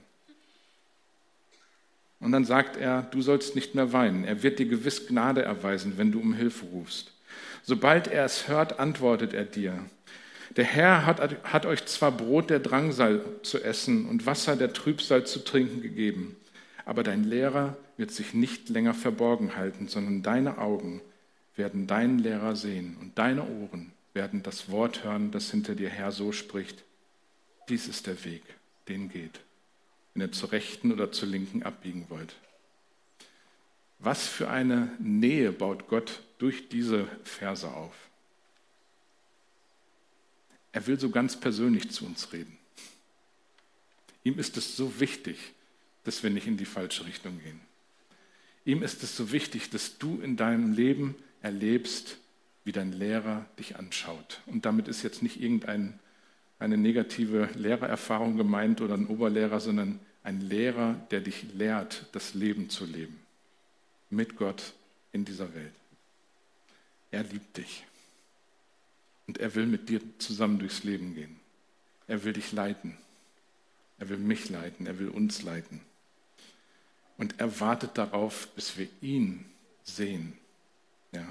Und 2.21 2.33
dann 2.33 2.45
sagt 2.45 2.77
er, 2.77 3.03
du 3.03 3.21
sollst 3.21 3.55
nicht 3.55 3.75
mehr 3.75 3.93
weinen. 3.93 4.25
Er 4.25 4.43
wird 4.43 4.59
dir 4.59 4.67
gewiss 4.67 5.07
Gnade 5.07 5.43
erweisen, 5.43 5.95
wenn 5.97 6.13
du 6.13 6.21
um 6.21 6.35
Hilfe 6.35 6.65
rufst. 6.67 7.13
Sobald 7.63 8.09
er 8.09 8.25
es 8.25 8.49
hört, 8.49 8.79
antwortet 8.79 9.35
er 9.35 9.45
dir. 9.45 9.85
Der 10.57 10.65
Herr 10.65 11.05
hat, 11.07 11.21
hat 11.45 11.67
euch 11.67 11.85
zwar 11.87 12.13
Brot 12.13 12.51
der 12.51 12.61
Drangsal 12.61 13.23
zu 13.43 13.63
essen 13.63 14.07
und 14.07 14.27
Wasser 14.27 14.57
der 14.57 14.73
Trübsal 14.73 15.27
zu 15.27 15.41
trinken 15.41 15.83
gegeben, 15.83 16.37
aber 16.85 17.03
dein 17.03 17.25
Lehrer 17.25 17.77
wird 17.97 18.11
sich 18.11 18.35
nicht 18.35 18.69
länger 18.69 18.95
verborgen 18.95 19.57
halten, 19.57 19.89
sondern 19.89 20.23
deine 20.23 20.59
Augen 20.59 21.01
werden 21.57 21.87
deinen 21.87 22.19
Lehrer 22.19 22.57
sehen 22.57 22.97
und 23.01 23.19
deine 23.19 23.45
Ohren 23.45 23.93
werden 24.13 24.43
das 24.43 24.71
Wort 24.71 25.05
hören, 25.05 25.31
das 25.31 25.51
hinter 25.51 25.75
dir 25.75 25.91
her 25.91 26.13
so 26.13 26.33
spricht. 26.33 26.85
Dies 27.69 27.89
ist 27.89 28.07
der 28.07 28.25
Weg, 28.25 28.43
den 28.89 29.09
geht, 29.09 29.41
wenn 30.13 30.23
ihr 30.23 30.33
zur 30.33 30.53
rechten 30.53 30.93
oder 30.93 31.13
zur 31.13 31.29
linken 31.29 31.63
abbiegen 31.63 32.07
wollt. 32.09 32.35
Was 33.99 34.27
für 34.27 34.51
eine 34.51 34.93
Nähe 34.99 35.53
baut 35.53 35.89
Gott 35.89 36.23
durch 36.39 36.69
diese 36.69 37.09
Verse 37.25 37.67
auf? 37.67 37.95
Er 40.73 40.87
will 40.87 40.99
so 40.99 41.11
ganz 41.11 41.39
persönlich 41.39 41.91
zu 41.91 42.05
uns 42.05 42.33
reden. 42.33 42.59
Ihm 44.25 44.39
ist 44.39 44.57
es 44.57 44.77
so 44.77 45.01
wichtig, 45.01 45.39
dass 46.03 46.23
wir 46.23 46.31
nicht 46.31 46.47
in 46.47 46.57
die 46.57 46.65
falsche 46.65 47.07
Richtung 47.07 47.41
gehen. 47.43 47.61
Ihm 48.65 48.83
ist 48.83 49.03
es 49.03 49.17
so 49.17 49.31
wichtig, 49.33 49.71
dass 49.71 49.99
du 49.99 50.21
in 50.21 50.37
deinem 50.37 50.73
Leben 50.73 51.15
erlebst, 51.45 52.17
wie 52.65 52.73
dein 52.73 52.93
Lehrer 52.93 53.45
dich 53.59 53.77
anschaut. 53.77 54.41
Und 54.47 54.65
damit 54.65 54.89
ist 54.89 55.03
jetzt 55.03 55.23
nicht 55.23 55.41
irgendein 55.41 56.01
eine 56.59 56.79
negative 56.79 57.51
Lehrererfahrung 57.55 58.37
gemeint 58.37 58.81
oder 58.81 58.95
ein 58.95 59.07
Oberlehrer, 59.07 59.61
sondern 59.61 60.01
ein 60.23 60.41
Lehrer, 60.41 60.95
der 61.11 61.21
dich 61.21 61.53
lehrt, 61.53 62.07
das 62.13 62.33
Leben 62.33 62.71
zu 62.71 62.87
leben. 62.87 63.21
Mit 64.09 64.37
Gott 64.37 64.73
in 65.13 65.27
dieser 65.27 65.55
Welt. 65.55 65.75
Er 67.11 67.25
liebt 67.25 67.59
dich. 67.59 67.85
Und 69.27 69.39
er 69.39 69.55
will 69.55 69.67
mit 69.67 69.89
dir 69.89 70.01
zusammen 70.19 70.59
durchs 70.59 70.85
Leben 70.85 71.15
gehen. 71.15 71.39
Er 72.07 72.25
will 72.25 72.33
dich 72.33 72.53
leiten. 72.53 72.97
Er 73.99 74.09
will 74.09 74.19
mich 74.19 74.49
leiten. 74.49 74.87
Er 74.87 74.99
will 74.99 75.09
uns 75.09 75.43
leiten. 75.43 75.81
Und 77.19 77.41
er 77.41 77.61
wartet 77.61 77.99
darauf, 77.99 78.49
bis 78.55 78.79
wir 78.79 78.89
ihn 79.03 79.45
sehen. 79.83 80.39
Ja. 81.15 81.27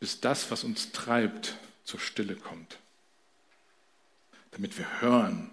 Bis 0.00 0.20
das, 0.20 0.50
was 0.50 0.64
uns 0.64 0.92
treibt, 0.92 1.56
zur 1.84 2.00
Stille 2.00 2.36
kommt. 2.36 2.78
Damit 4.52 4.78
wir 4.78 5.00
hören, 5.00 5.50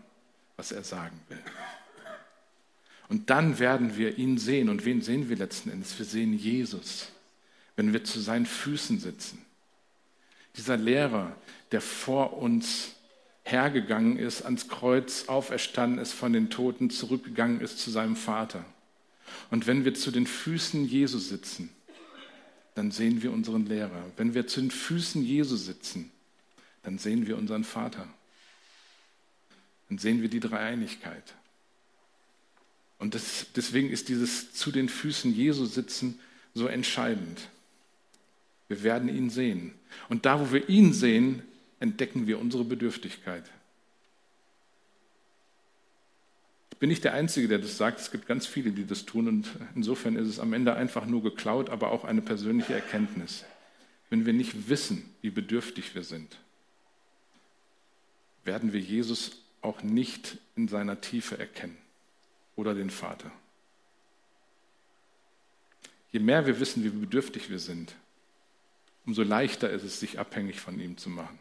was 0.57 0.71
er 0.71 0.83
sagen 0.83 1.19
will. 1.29 1.43
Und 3.07 3.29
dann 3.29 3.59
werden 3.59 3.97
wir 3.97 4.17
ihn 4.17 4.37
sehen. 4.37 4.69
Und 4.69 4.85
wen 4.85 5.01
sehen 5.01 5.29
wir 5.29 5.37
letzten 5.37 5.69
Endes? 5.69 5.97
Wir 5.97 6.05
sehen 6.05 6.33
Jesus, 6.33 7.09
wenn 7.75 7.93
wir 7.93 8.03
zu 8.03 8.19
seinen 8.19 8.45
Füßen 8.45 8.99
sitzen. 8.99 9.43
Dieser 10.57 10.77
Lehrer, 10.77 11.35
der 11.71 11.81
vor 11.81 12.37
uns 12.37 12.95
hergegangen 13.43 14.17
ist, 14.17 14.43
ans 14.43 14.67
Kreuz 14.67 15.27
auferstanden 15.27 15.99
ist 15.99 16.13
von 16.13 16.33
den 16.33 16.49
Toten, 16.49 16.89
zurückgegangen 16.89 17.61
ist 17.61 17.79
zu 17.79 17.91
seinem 17.91 18.15
Vater. 18.15 18.65
Und 19.51 19.67
wenn 19.67 19.85
wir 19.85 19.93
zu 19.93 20.11
den 20.11 20.27
Füßen 20.27 20.85
Jesu 20.85 21.19
sitzen, 21.19 21.69
dann 22.75 22.91
sehen 22.91 23.23
wir 23.23 23.31
unseren 23.31 23.65
Lehrer. 23.65 24.11
Wenn 24.17 24.33
wir 24.33 24.47
zu 24.47 24.61
den 24.61 24.71
Füßen 24.71 25.23
Jesu 25.23 25.55
sitzen, 25.55 26.11
dann 26.83 26.97
sehen 26.97 27.25
wir 27.25 27.37
unseren 27.37 27.63
Vater. 27.63 28.07
Dann 29.89 29.97
sehen 29.97 30.21
wir 30.21 30.29
die 30.29 30.39
Dreieinigkeit. 30.39 31.35
Und 32.97 33.15
das, 33.15 33.47
deswegen 33.55 33.89
ist 33.89 34.09
dieses 34.09 34.53
zu 34.53 34.71
den 34.71 34.89
Füßen 34.89 35.33
Jesu 35.33 35.65
sitzen 35.65 36.19
so 36.53 36.67
entscheidend. 36.67 37.49
Wir 38.67 38.83
werden 38.83 39.09
ihn 39.09 39.29
sehen. 39.29 39.73
Und 40.09 40.25
da, 40.25 40.39
wo 40.39 40.51
wir 40.51 40.69
ihn 40.69 40.93
sehen, 40.93 41.43
entdecken 41.79 42.27
wir 42.27 42.39
unsere 42.39 42.63
Bedürftigkeit. 42.63 43.43
Ich 46.75 46.79
bin 46.79 46.89
nicht 46.89 47.05
der 47.05 47.13
Einzige, 47.13 47.47
der 47.47 47.59
das 47.59 47.77
sagt. 47.77 48.01
Es 48.01 48.11
gibt 48.11 48.27
ganz 48.27 48.45
viele, 48.45 48.71
die 48.71 48.85
das 48.85 49.05
tun. 49.05 49.29
Und 49.29 49.47
insofern 49.75 50.17
ist 50.17 50.27
es 50.27 50.39
am 50.41 50.51
Ende 50.51 50.75
einfach 50.75 51.05
nur 51.05 51.23
geklaut, 51.23 51.69
aber 51.69 51.89
auch 51.91 52.03
eine 52.03 52.21
persönliche 52.21 52.73
Erkenntnis. 52.73 53.45
Wenn 54.09 54.25
wir 54.25 54.33
nicht 54.33 54.67
wissen, 54.67 55.09
wie 55.21 55.29
bedürftig 55.29 55.95
wir 55.95 56.03
sind, 56.03 56.37
werden 58.43 58.73
wir 58.73 58.81
Jesus 58.81 59.41
auch 59.61 59.83
nicht 59.83 60.37
in 60.57 60.67
seiner 60.67 60.99
Tiefe 60.99 61.39
erkennen 61.39 61.77
oder 62.57 62.75
den 62.75 62.89
Vater. 62.89 63.31
Je 66.11 66.19
mehr 66.19 66.45
wir 66.45 66.59
wissen, 66.59 66.83
wie 66.83 66.89
bedürftig 66.89 67.49
wir 67.49 67.59
sind, 67.59 67.95
umso 69.05 69.23
leichter 69.23 69.69
ist 69.69 69.83
es, 69.83 70.01
sich 70.01 70.19
abhängig 70.19 70.59
von 70.59 70.77
ihm 70.77 70.97
zu 70.97 71.09
machen. 71.09 71.39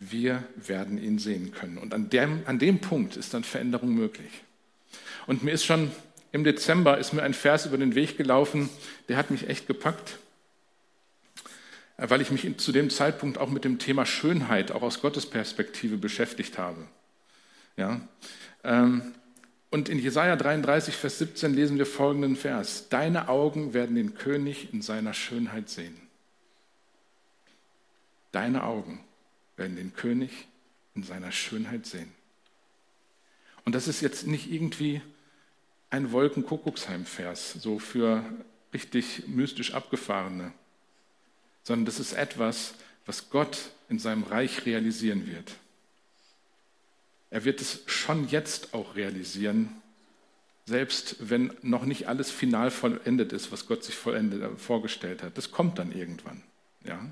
Wir 0.00 0.42
werden 0.56 0.96
ihn 1.00 1.18
sehen 1.18 1.52
können. 1.52 1.76
Und 1.76 1.92
an 1.92 2.08
dem, 2.08 2.42
an 2.46 2.58
dem 2.58 2.80
Punkt 2.80 3.16
ist 3.16 3.34
dann 3.34 3.44
Veränderung 3.44 3.94
möglich. 3.94 4.42
Und 5.26 5.44
mir 5.44 5.52
ist 5.52 5.64
schon 5.64 5.92
im 6.32 6.44
Dezember 6.44 6.98
ist 6.98 7.12
mir 7.12 7.22
ein 7.22 7.34
Vers 7.34 7.66
über 7.66 7.76
den 7.76 7.94
Weg 7.94 8.16
gelaufen, 8.16 8.70
der 9.08 9.16
hat 9.16 9.30
mich 9.30 9.48
echt 9.48 9.66
gepackt, 9.66 10.18
weil 11.96 12.20
ich 12.20 12.30
mich 12.30 12.56
zu 12.58 12.72
dem 12.72 12.88
Zeitpunkt 12.88 13.36
auch 13.36 13.50
mit 13.50 13.64
dem 13.64 13.78
Thema 13.78 14.06
Schönheit, 14.06 14.70
auch 14.70 14.82
aus 14.82 15.00
Gottes 15.02 15.26
Perspektive 15.26 15.96
beschäftigt 15.96 16.56
habe. 16.56 16.86
Ja, 17.76 18.00
ähm, 18.64 19.14
und 19.70 19.88
in 19.88 19.98
Jesaja 19.98 20.34
33, 20.34 20.94
Vers 20.94 21.18
17 21.18 21.54
lesen 21.54 21.78
wir 21.78 21.86
folgenden 21.86 22.36
Vers: 22.36 22.88
Deine 22.88 23.28
Augen 23.28 23.74
werden 23.74 23.96
den 23.96 24.14
König 24.14 24.72
in 24.72 24.82
seiner 24.82 25.14
Schönheit 25.14 25.68
sehen. 25.68 25.96
Deine 28.32 28.64
Augen 28.64 29.00
werden 29.60 29.76
den 29.76 29.94
König 29.94 30.48
in 30.94 31.04
seiner 31.04 31.30
Schönheit 31.30 31.86
sehen. 31.86 32.12
Und 33.64 33.74
das 33.74 33.86
ist 33.86 34.00
jetzt 34.00 34.26
nicht 34.26 34.50
irgendwie 34.50 35.02
ein 35.90 36.12
Wolkenkuckucksheim-Vers, 36.12 37.54
so 37.60 37.78
für 37.78 38.24
richtig 38.72 39.28
mystisch 39.28 39.74
abgefahrene, 39.74 40.52
sondern 41.62 41.84
das 41.84 42.00
ist 42.00 42.14
etwas, 42.14 42.74
was 43.04 43.28
Gott 43.28 43.70
in 43.88 43.98
seinem 43.98 44.22
Reich 44.22 44.64
realisieren 44.66 45.26
wird. 45.26 45.52
Er 47.28 47.44
wird 47.44 47.60
es 47.60 47.82
schon 47.86 48.28
jetzt 48.28 48.72
auch 48.72 48.96
realisieren, 48.96 49.80
selbst 50.64 51.16
wenn 51.20 51.52
noch 51.62 51.84
nicht 51.84 52.08
alles 52.08 52.30
final 52.30 52.70
vollendet 52.70 53.32
ist, 53.32 53.52
was 53.52 53.66
Gott 53.66 53.84
sich 53.84 53.96
äh, 54.06 54.56
vorgestellt 54.56 55.22
hat. 55.22 55.36
Das 55.36 55.50
kommt 55.50 55.78
dann 55.78 55.92
irgendwann. 55.92 56.42
Ja? 56.84 57.04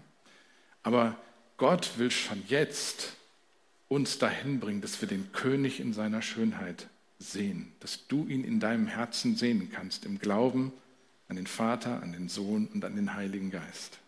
Aber 0.82 1.16
Gott 1.58 1.98
will 1.98 2.10
schon 2.10 2.42
jetzt 2.46 3.14
uns 3.88 4.18
dahin 4.18 4.60
bringen, 4.60 4.80
dass 4.80 5.00
wir 5.00 5.08
den 5.08 5.32
König 5.32 5.80
in 5.80 5.92
seiner 5.92 6.22
Schönheit 6.22 6.88
sehen, 7.18 7.72
dass 7.80 8.06
du 8.06 8.26
ihn 8.28 8.44
in 8.44 8.60
deinem 8.60 8.86
Herzen 8.86 9.36
sehen 9.36 9.68
kannst, 9.72 10.04
im 10.04 10.20
Glauben 10.20 10.72
an 11.26 11.34
den 11.34 11.48
Vater, 11.48 12.00
an 12.00 12.12
den 12.12 12.28
Sohn 12.28 12.68
und 12.68 12.84
an 12.84 12.94
den 12.94 13.14
Heiligen 13.14 13.50
Geist. 13.50 13.98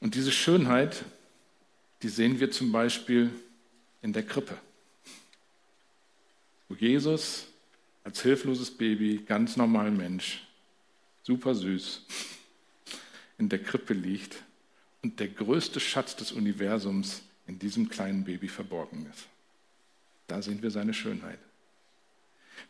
Und 0.00 0.14
diese 0.14 0.32
Schönheit, 0.32 1.04
die 2.02 2.08
sehen 2.08 2.38
wir 2.38 2.50
zum 2.50 2.70
Beispiel 2.70 3.30
in 4.02 4.12
der 4.12 4.22
Krippe, 4.22 4.56
wo 6.68 6.74
Jesus 6.74 7.46
als 8.04 8.20
hilfloses 8.22 8.70
Baby, 8.70 9.22
ganz 9.24 9.56
normal 9.56 9.90
Mensch, 9.90 10.46
super 11.22 11.54
süß, 11.54 12.02
in 13.38 13.48
der 13.48 13.62
Krippe 13.62 13.94
liegt 13.94 14.42
und 15.02 15.20
der 15.20 15.28
größte 15.28 15.80
Schatz 15.80 16.16
des 16.16 16.32
Universums 16.32 17.22
in 17.46 17.58
diesem 17.58 17.88
kleinen 17.88 18.24
Baby 18.24 18.48
verborgen 18.48 19.06
ist. 19.10 19.26
Da 20.26 20.40
sehen 20.42 20.62
wir 20.62 20.70
seine 20.70 20.94
Schönheit. 20.94 21.38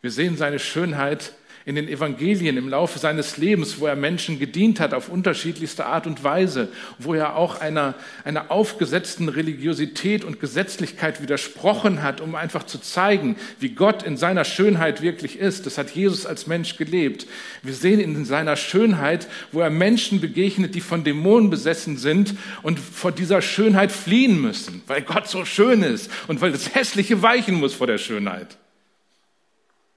Wir 0.01 0.11
sehen 0.11 0.37
seine 0.37 0.59
Schönheit 0.59 1.33
in 1.65 1.75
den 1.75 1.87
Evangelien 1.87 2.57
im 2.57 2.69
Laufe 2.69 2.99
seines 2.99 3.37
Lebens, 3.37 3.79
wo 3.79 3.85
er 3.85 3.95
Menschen 3.95 4.39
gedient 4.39 4.79
hat 4.79 4.93
auf 4.93 5.09
unterschiedlichste 5.09 5.85
Art 5.85 6.07
und 6.07 6.23
Weise, 6.23 6.69
wo 6.97 7.13
er 7.13 7.35
auch 7.35 7.59
einer, 7.59 7.95
einer 8.23 8.51
aufgesetzten 8.51 9.29
Religiosität 9.29 10.23
und 10.23 10.39
Gesetzlichkeit 10.39 11.21
widersprochen 11.21 12.01
hat, 12.01 12.21
um 12.21 12.35
einfach 12.35 12.63
zu 12.63 12.79
zeigen, 12.79 13.35
wie 13.59 13.69
Gott 13.69 14.03
in 14.03 14.17
seiner 14.17 14.45
Schönheit 14.45 15.01
wirklich 15.01 15.37
ist. 15.37 15.65
Das 15.65 15.77
hat 15.77 15.91
Jesus 15.91 16.25
als 16.25 16.47
Mensch 16.47 16.77
gelebt. 16.77 17.27
Wir 17.61 17.73
sehen 17.73 17.99
in 17.99 18.25
seiner 18.25 18.55
Schönheit, 18.55 19.27
wo 19.51 19.59
er 19.59 19.69
Menschen 19.69 20.21
begegnet, 20.21 20.75
die 20.75 20.81
von 20.81 21.03
Dämonen 21.03 21.49
besessen 21.49 21.97
sind 21.97 22.35
und 22.63 22.79
vor 22.79 23.11
dieser 23.11 23.41
Schönheit 23.41 23.91
fliehen 23.91 24.41
müssen, 24.41 24.81
weil 24.87 25.01
Gott 25.01 25.27
so 25.27 25.45
schön 25.45 25.83
ist 25.83 26.09
und 26.27 26.41
weil 26.41 26.51
das 26.51 26.73
Hässliche 26.73 27.21
weichen 27.21 27.55
muss 27.55 27.73
vor 27.73 27.87
der 27.87 27.97
Schönheit. 27.97 28.57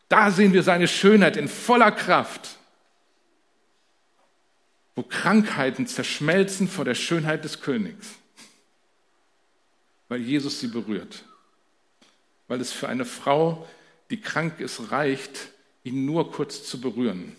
Da 0.09 0.31
sehen 0.31 0.53
wir 0.53 0.63
seine 0.63 0.89
Schönheit 0.89 1.37
in 1.37 1.49
voller 1.49 1.93
Kraft, 1.93 2.59
wo 4.95 5.03
Krankheiten 5.03 5.87
zerschmelzen 5.87 6.69
vor 6.69 6.85
der 6.85 6.95
Schönheit 6.95 7.45
des 7.45 7.61
Königs, 7.61 8.09
weil 10.09 10.21
Jesus 10.21 10.61
sie 10.61 10.69
berührt, 10.69 11.25
weil 12.49 12.61
es 12.61 12.73
für 12.73 12.89
eine 12.89 13.05
Frau, 13.05 13.69
die 14.11 14.21
krank 14.21 14.61
ist, 14.61 14.93
reicht, 14.93 15.49
ihn 15.83 16.05
nur 16.05 16.31
kurz 16.31 16.65
zu 16.65 16.81
berühren. 16.81 17.35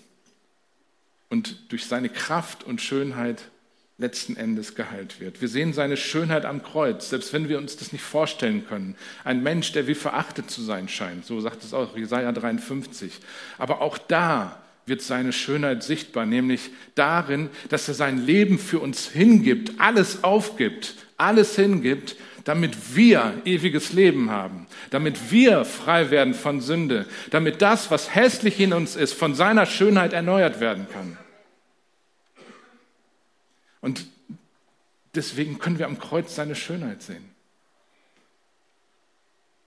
Und 1.29 1.71
durch 1.71 1.85
seine 1.85 2.09
Kraft 2.09 2.63
und 2.63 2.81
Schönheit 2.81 3.49
letzten 3.97 4.35
Endes 4.35 4.75
geheilt 4.75 5.21
wird. 5.21 5.41
Wir 5.41 5.47
sehen 5.47 5.71
seine 5.71 5.95
Schönheit 5.95 6.43
am 6.43 6.63
Kreuz, 6.63 7.09
selbst 7.09 7.31
wenn 7.31 7.47
wir 7.47 7.57
uns 7.57 7.77
das 7.77 7.93
nicht 7.93 8.03
vorstellen 8.03 8.67
können. 8.67 8.95
Ein 9.23 9.41
Mensch, 9.41 9.71
der 9.71 9.87
wie 9.87 9.95
verachtet 9.95 10.51
zu 10.51 10.61
sein 10.61 10.89
scheint, 10.89 11.25
so 11.25 11.39
sagt 11.39 11.63
es 11.63 11.73
auch 11.73 11.95
Jesaja 11.95 12.31
53. 12.33 13.13
Aber 13.57 13.81
auch 13.81 13.97
da 13.97 14.61
wird 14.85 15.01
seine 15.01 15.31
Schönheit 15.31 15.81
sichtbar, 15.81 16.25
nämlich 16.25 16.69
darin, 16.93 17.49
dass 17.69 17.87
er 17.87 17.93
sein 17.93 18.23
Leben 18.23 18.59
für 18.59 18.79
uns 18.79 19.07
hingibt, 19.07 19.79
alles 19.79 20.23
aufgibt, 20.23 20.95
alles 21.17 21.55
hingibt, 21.55 22.17
damit 22.43 22.95
wir 22.95 23.41
ewiges 23.45 23.93
Leben 23.93 24.29
haben, 24.29 24.67
damit 24.91 25.31
wir 25.31 25.65
frei 25.65 26.11
werden 26.11 26.33
von 26.33 26.61
Sünde, 26.61 27.05
damit 27.31 27.61
das, 27.61 27.89
was 27.89 28.13
hässlich 28.13 28.59
in 28.59 28.73
uns 28.73 28.95
ist, 28.95 29.13
von 29.13 29.33
seiner 29.33 29.65
Schönheit 29.65 30.13
erneuert 30.13 30.59
werden 30.59 30.85
kann. 30.91 31.17
Und 33.85 34.07
deswegen 35.13 35.59
können 35.59 35.77
wir 35.77 35.85
am 35.85 35.99
Kreuz 35.99 36.33
seine 36.33 36.55
Schönheit 36.55 37.03
sehen. 37.03 37.23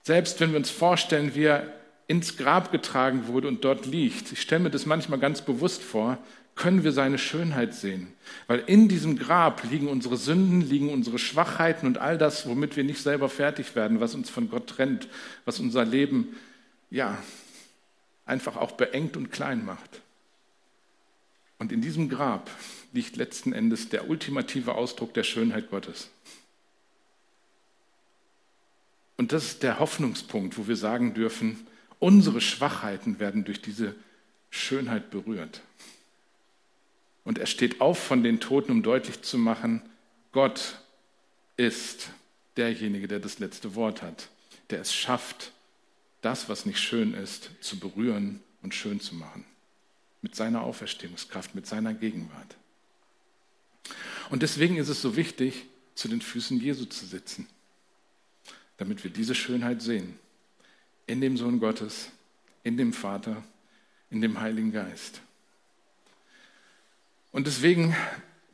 Selbst 0.03 0.41
wenn 0.41 0.51
wir 0.51 0.57
uns 0.57 0.69
vorstellen, 0.69 1.35
wie 1.35 1.45
er 1.45 1.73
ins 2.07 2.35
Grab 2.35 2.73
getragen 2.73 3.27
wurde 3.27 3.47
und 3.47 3.63
dort 3.63 3.85
liegt, 3.85 4.33
ich 4.33 4.41
stelle 4.41 4.63
mir 4.63 4.71
das 4.71 4.85
manchmal 4.85 5.19
ganz 5.19 5.41
bewusst 5.41 5.81
vor, 5.81 6.17
können 6.55 6.83
wir 6.83 6.91
seine 6.91 7.17
Schönheit 7.17 7.73
sehen. 7.73 8.11
Weil 8.47 8.59
in 8.67 8.89
diesem 8.89 9.17
Grab 9.17 9.63
liegen 9.71 9.87
unsere 9.87 10.17
Sünden, 10.17 10.59
liegen 10.59 10.89
unsere 10.89 11.17
Schwachheiten 11.17 11.87
und 11.87 11.97
all 11.97 12.17
das, 12.17 12.45
womit 12.45 12.75
wir 12.75 12.83
nicht 12.83 13.01
selber 13.01 13.29
fertig 13.29 13.73
werden, 13.73 14.01
was 14.01 14.15
uns 14.15 14.29
von 14.29 14.49
Gott 14.49 14.67
trennt, 14.67 15.07
was 15.45 15.61
unser 15.61 15.85
Leben, 15.85 16.35
ja, 16.91 17.17
einfach 18.25 18.57
auch 18.57 18.73
beengt 18.73 19.15
und 19.15 19.31
klein 19.31 19.63
macht. 19.63 20.01
Und 21.57 21.71
in 21.71 21.79
diesem 21.79 22.09
Grab 22.09 22.49
liegt 22.91 23.15
letzten 23.15 23.53
Endes 23.53 23.89
der 23.89 24.09
ultimative 24.09 24.75
Ausdruck 24.75 25.13
der 25.13 25.23
Schönheit 25.23 25.69
Gottes. 25.69 26.09
Und 29.17 29.33
das 29.33 29.45
ist 29.45 29.63
der 29.63 29.79
Hoffnungspunkt, 29.79 30.57
wo 30.57 30.67
wir 30.67 30.77
sagen 30.77 31.13
dürfen, 31.13 31.67
unsere 31.99 32.39
Schwachheiten 32.39 33.19
werden 33.19 33.43
durch 33.43 33.61
diese 33.61 33.95
Schönheit 34.49 35.11
berührt. 35.11 35.61
Und 37.25 37.37
er 37.37 37.45
steht 37.45 37.81
auf 37.81 37.99
von 37.99 38.23
den 38.23 38.39
Toten, 38.39 38.71
um 38.71 38.81
deutlich 38.81 39.21
zu 39.21 39.37
machen, 39.37 39.81
Gott 40.31 40.79
ist 41.57 42.11
derjenige, 42.55 43.07
der 43.07 43.19
das 43.19 43.39
letzte 43.39 43.75
Wort 43.75 44.01
hat, 44.01 44.29
der 44.69 44.79
es 44.79 44.93
schafft, 44.93 45.51
das, 46.21 46.49
was 46.49 46.65
nicht 46.65 46.79
schön 46.79 47.13
ist, 47.13 47.51
zu 47.61 47.77
berühren 47.79 48.41
und 48.61 48.73
schön 48.73 48.99
zu 48.99 49.15
machen. 49.15 49.45
Mit 50.21 50.35
seiner 50.35 50.63
Auferstehungskraft, 50.63 51.55
mit 51.55 51.67
seiner 51.67 51.93
Gegenwart. 51.93 52.55
Und 54.29 54.43
deswegen 54.43 54.77
ist 54.77 54.89
es 54.89 55.01
so 55.01 55.15
wichtig, 55.15 55.65
zu 55.95 56.07
den 56.07 56.21
Füßen 56.21 56.59
Jesu 56.59 56.85
zu 56.85 57.05
sitzen, 57.05 57.47
damit 58.77 59.03
wir 59.03 59.11
diese 59.11 59.35
Schönheit 59.35 59.81
sehen. 59.81 60.17
In 61.07 61.21
dem 61.21 61.35
Sohn 61.35 61.59
Gottes, 61.59 62.11
in 62.63 62.77
dem 62.77 62.93
Vater, 62.93 63.43
in 64.09 64.21
dem 64.21 64.39
Heiligen 64.39 64.71
Geist. 64.71 65.21
Und 67.31 67.47
deswegen 67.47 67.95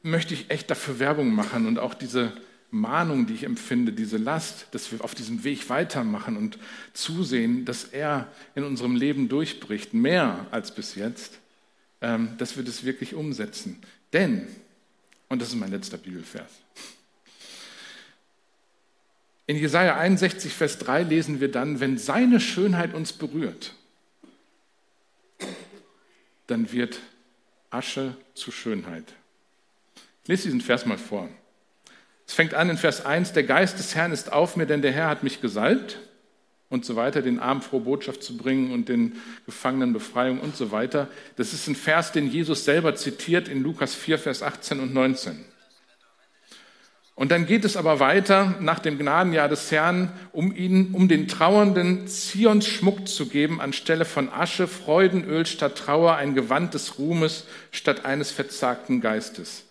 möchte 0.02 0.34
ich 0.34 0.50
echt 0.50 0.70
dafür 0.70 1.00
Werbung 1.00 1.34
machen 1.34 1.68
und 1.68 1.80
auch 1.80 1.94
diese 1.94 2.34
Mahnung, 2.72 3.26
die 3.26 3.34
ich 3.34 3.44
empfinde, 3.44 3.94
diese 3.94 4.18
Last, 4.18 4.68
dass 4.72 4.92
wir 4.92 5.04
auf 5.04 5.16
diesem 5.16 5.44
Weg 5.44 5.70
weitermachen 5.70 6.36
und 6.36 6.60
zusehen, 6.94 7.64
dass 7.64 7.86
er 7.86 8.28
in 8.54 8.64
unserem 8.64 8.96
Leben 8.96 9.30
durchbricht, 9.30 9.94
mehr 9.94 10.46
als 10.52 10.74
bis 10.74 10.96
jetzt, 10.96 11.40
ähm, 12.02 12.36
dass 12.38 12.58
wir 12.58 12.64
das 12.64 12.84
wirklich 12.84 13.14
umsetzen. 13.14 13.78
Denn, 14.14 14.48
und 15.30 15.42
das 15.42 15.50
ist 15.50 15.56
mein 15.56 15.72
letzter 15.72 15.98
Bibelvers, 15.98 16.52
in 19.48 19.58
Jesaja 19.58 19.96
61, 19.98 20.54
Vers 20.54 20.80
3 20.80 21.04
lesen 21.04 21.40
wir 21.40 21.52
dann, 21.52 21.80
wenn 21.80 21.98
seine 21.98 22.40
Schönheit 22.40 22.96
uns 22.96 23.14
berührt, 23.14 23.74
dann 26.48 26.72
wird 26.72 27.00
Asche 27.70 28.16
zu 28.34 28.52
Schönheit. 28.52 29.06
Ich 30.24 30.30
lese 30.30 30.44
diesen 30.44 30.62
Vers 30.62 30.86
mal 30.88 30.98
vor. 30.98 31.30
Es 32.28 32.34
fängt 32.34 32.56
an 32.56 32.72
in 32.72 32.78
Vers 32.78 33.06
1, 33.06 33.34
der 33.34 33.44
Geist 33.44 33.78
des 33.78 33.94
Herrn 33.94 34.12
ist 34.12 34.32
auf 34.32 34.56
mir, 34.56 34.66
denn 34.66 34.82
der 34.82 34.92
Herr 34.92 35.10
hat 35.10 35.22
mich 35.22 35.42
gesalbt 35.42 36.00
und 36.70 36.86
so 36.86 36.96
weiter, 36.96 37.22
den 37.22 37.40
Armen 37.40 37.62
frohe 37.62 37.82
Botschaft 37.82 38.24
zu 38.24 38.38
bringen 38.38 38.72
und 38.72 38.90
den 38.90 39.14
Gefangenen 39.46 39.94
Befreiung 39.94 40.40
und 40.40 40.56
so 40.56 40.72
weiter. 40.72 41.08
Das 41.36 41.54
ist 41.54 41.68
ein 41.68 41.76
Vers, 41.76 42.12
den 42.12 42.30
Jesus 42.30 42.66
selber 42.66 42.96
zitiert 42.96 43.48
in 43.48 43.62
Lukas 43.62 43.96
4, 43.96 44.18
Vers 44.20 44.44
18 44.44 44.80
und 44.80 44.94
19. 44.94 45.46
Und 47.16 47.32
dann 47.32 47.46
geht 47.46 47.64
es 47.64 47.78
aber 47.78 48.02
weiter 48.02 48.56
nach 48.60 48.80
dem 48.80 48.98
Gnadenjahr 48.98 49.48
des 49.48 49.72
Herrn, 49.72 50.12
um 50.34 50.54
ihnen, 50.54 50.94
um 50.94 51.08
den 51.08 51.30
Trauernden 51.30 52.08
Zions 52.08 52.68
Schmuck 52.68 53.08
zu 53.08 53.28
geben, 53.28 53.62
anstelle 53.62 54.04
von 54.04 54.28
Asche, 54.28 54.68
Freudenöl 54.68 55.46
statt 55.46 55.78
Trauer, 55.78 56.16
ein 56.16 56.36
Gewand 56.36 56.74
des 56.74 57.00
Ruhmes 57.00 57.46
statt 57.72 58.04
eines 58.04 58.32
verzagten 58.32 59.00
Geistes. 59.00 59.64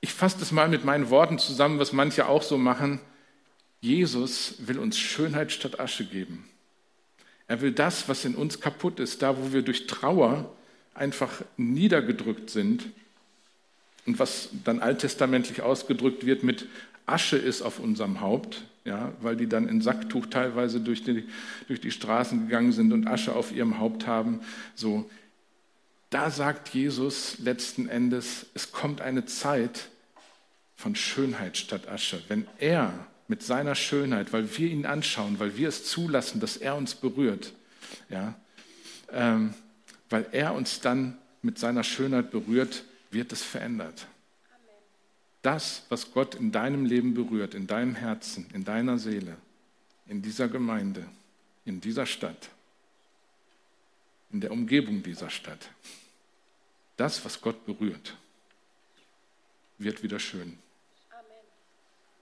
Ich 0.00 0.12
fasse 0.14 0.38
das 0.38 0.52
mal 0.52 0.68
mit 0.68 0.84
meinen 0.84 1.10
Worten 1.10 1.40
zusammen, 1.40 1.80
was 1.80 1.92
manche 1.92 2.28
auch 2.28 2.42
so 2.42 2.58
machen. 2.58 3.00
Jesus 3.86 4.54
will 4.58 4.78
uns 4.80 4.98
Schönheit 4.98 5.52
statt 5.52 5.78
Asche 5.78 6.04
geben. 6.04 6.48
Er 7.46 7.60
will 7.60 7.70
das, 7.70 8.08
was 8.08 8.24
in 8.24 8.34
uns 8.34 8.60
kaputt 8.60 8.98
ist, 8.98 9.22
da 9.22 9.38
wo 9.38 9.52
wir 9.52 9.62
durch 9.62 9.86
Trauer 9.86 10.52
einfach 10.92 11.42
niedergedrückt 11.56 12.50
sind, 12.50 12.86
und 14.06 14.20
was 14.20 14.50
dann 14.64 14.80
alttestamentlich 14.80 15.62
ausgedrückt 15.62 16.24
wird 16.24 16.44
mit 16.44 16.66
Asche 17.06 17.36
ist 17.36 17.62
auf 17.62 17.80
unserem 17.80 18.20
Haupt, 18.20 18.64
ja, 18.84 19.12
weil 19.20 19.36
die 19.36 19.48
dann 19.48 19.68
in 19.68 19.80
Sacktuch 19.80 20.26
teilweise 20.26 20.80
durch 20.80 21.02
die, 21.02 21.24
durch 21.66 21.80
die 21.80 21.90
Straßen 21.90 22.46
gegangen 22.46 22.72
sind 22.72 22.92
und 22.92 23.06
Asche 23.08 23.34
auf 23.34 23.52
ihrem 23.52 23.78
Haupt 23.78 24.06
haben. 24.06 24.40
So, 24.76 25.10
da 26.10 26.30
sagt 26.30 26.68
Jesus 26.68 27.38
letzten 27.38 27.88
Endes, 27.88 28.46
es 28.54 28.70
kommt 28.70 29.00
eine 29.00 29.26
Zeit 29.26 29.88
von 30.76 30.94
Schönheit 30.94 31.56
statt 31.56 31.88
Asche. 31.88 32.22
Wenn 32.28 32.46
er 32.58 33.06
mit 33.28 33.42
seiner 33.42 33.74
Schönheit, 33.74 34.32
weil 34.32 34.56
wir 34.56 34.68
ihn 34.68 34.86
anschauen, 34.86 35.38
weil 35.38 35.56
wir 35.56 35.68
es 35.68 35.84
zulassen, 35.84 36.40
dass 36.40 36.56
er 36.56 36.76
uns 36.76 36.94
berührt, 36.94 37.52
ja, 38.08 38.34
ähm, 39.10 39.54
weil 40.08 40.26
er 40.32 40.54
uns 40.54 40.80
dann 40.80 41.18
mit 41.42 41.58
seiner 41.58 41.84
Schönheit 41.84 42.30
berührt, 42.30 42.84
wird 43.10 43.32
es 43.32 43.42
verändert. 43.42 44.06
Das, 45.42 45.84
was 45.88 46.12
Gott 46.12 46.34
in 46.34 46.50
deinem 46.52 46.84
Leben 46.84 47.14
berührt, 47.14 47.54
in 47.54 47.66
deinem 47.66 47.94
Herzen, 47.94 48.46
in 48.52 48.64
deiner 48.64 48.98
Seele, 48.98 49.36
in 50.06 50.22
dieser 50.22 50.48
Gemeinde, 50.48 51.06
in 51.64 51.80
dieser 51.80 52.06
Stadt, 52.06 52.50
in 54.32 54.40
der 54.40 54.50
Umgebung 54.50 55.02
dieser 55.02 55.30
Stadt, 55.30 55.70
das, 56.96 57.24
was 57.24 57.40
Gott 57.40 57.64
berührt, 57.66 58.16
wird 59.78 60.02
wieder 60.02 60.18
schön. 60.18 60.58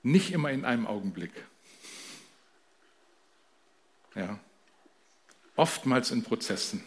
Nicht 0.05 0.33
immer 0.33 0.51
in 0.51 0.65
einem 0.65 0.87
Augenblick. 0.87 1.33
Ja. 4.15 4.39
Oftmals 5.57 6.11
in 6.11 6.23
Prozessen. 6.23 6.85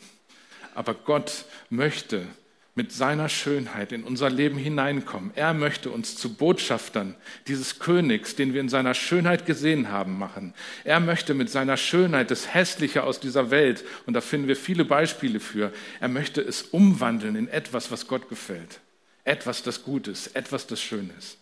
Aber 0.75 0.93
Gott 0.93 1.45
möchte, 1.69 2.27
mit 2.75 2.91
seiner 2.91 3.27
Schönheit 3.27 3.91
in 3.91 4.03
unser 4.03 4.29
Leben 4.29 4.59
hineinkommen. 4.59 5.31
Er 5.33 5.55
möchte 5.55 5.89
uns 5.89 6.15
zu 6.15 6.35
Botschaftern 6.35 7.15
dieses 7.47 7.79
Königs, 7.79 8.35
den 8.35 8.53
wir 8.53 8.61
in 8.61 8.69
seiner 8.69 8.93
Schönheit 8.93 9.47
gesehen 9.47 9.91
haben, 9.91 10.19
machen. 10.19 10.53
Er 10.83 10.99
möchte 10.99 11.33
mit 11.33 11.49
seiner 11.49 11.75
Schönheit 11.75 12.29
das 12.29 12.53
Hässliche 12.53 13.03
aus 13.03 13.19
dieser 13.19 13.49
Welt, 13.49 13.83
und 14.05 14.13
da 14.13 14.21
finden 14.21 14.47
wir 14.47 14.55
viele 14.55 14.85
Beispiele 14.85 15.39
für, 15.39 15.73
er 15.99 16.07
möchte 16.07 16.39
es 16.39 16.61
umwandeln 16.61 17.35
in 17.35 17.47
etwas, 17.47 17.89
was 17.89 18.07
Gott 18.07 18.29
gefällt. 18.29 18.79
Etwas, 19.23 19.63
das 19.63 19.83
gut 19.83 20.07
ist, 20.07 20.35
etwas, 20.35 20.67
das 20.67 20.79
schön 20.79 21.09
ist. 21.17 21.39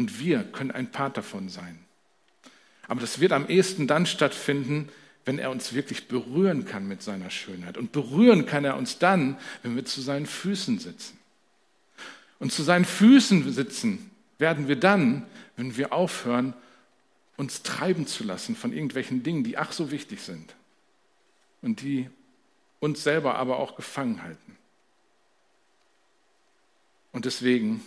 Und 0.00 0.18
wir 0.18 0.44
können 0.44 0.70
ein 0.70 0.90
Part 0.90 1.18
davon 1.18 1.50
sein. 1.50 1.78
Aber 2.88 3.02
das 3.02 3.20
wird 3.20 3.32
am 3.32 3.46
ehesten 3.50 3.86
dann 3.86 4.06
stattfinden, 4.06 4.88
wenn 5.26 5.38
er 5.38 5.50
uns 5.50 5.74
wirklich 5.74 6.08
berühren 6.08 6.64
kann 6.64 6.88
mit 6.88 7.02
seiner 7.02 7.28
Schönheit. 7.28 7.76
Und 7.76 7.92
berühren 7.92 8.46
kann 8.46 8.64
er 8.64 8.78
uns 8.78 8.98
dann, 8.98 9.36
wenn 9.62 9.76
wir 9.76 9.84
zu 9.84 10.00
seinen 10.00 10.24
Füßen 10.24 10.78
sitzen. 10.78 11.18
Und 12.38 12.50
zu 12.50 12.62
seinen 12.62 12.86
Füßen 12.86 13.52
sitzen 13.52 14.10
werden 14.38 14.68
wir 14.68 14.76
dann, 14.76 15.26
wenn 15.56 15.76
wir 15.76 15.92
aufhören, 15.92 16.54
uns 17.36 17.62
treiben 17.62 18.06
zu 18.06 18.24
lassen 18.24 18.56
von 18.56 18.72
irgendwelchen 18.72 19.22
Dingen, 19.22 19.44
die 19.44 19.58
ach 19.58 19.72
so 19.72 19.90
wichtig 19.90 20.22
sind 20.22 20.54
und 21.60 21.82
die 21.82 22.08
uns 22.78 23.02
selber 23.02 23.34
aber 23.34 23.58
auch 23.58 23.76
gefangen 23.76 24.22
halten. 24.22 24.56
Und 27.12 27.26
deswegen 27.26 27.84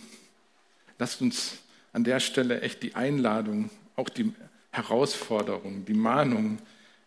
lasst 0.96 1.20
uns 1.20 1.58
an 1.94 2.04
der 2.04 2.20
Stelle 2.20 2.60
echt 2.60 2.82
die 2.82 2.94
Einladung, 2.94 3.70
auch 3.96 4.10
die 4.10 4.34
Herausforderung, 4.70 5.86
die 5.86 5.94
Mahnung 5.94 6.58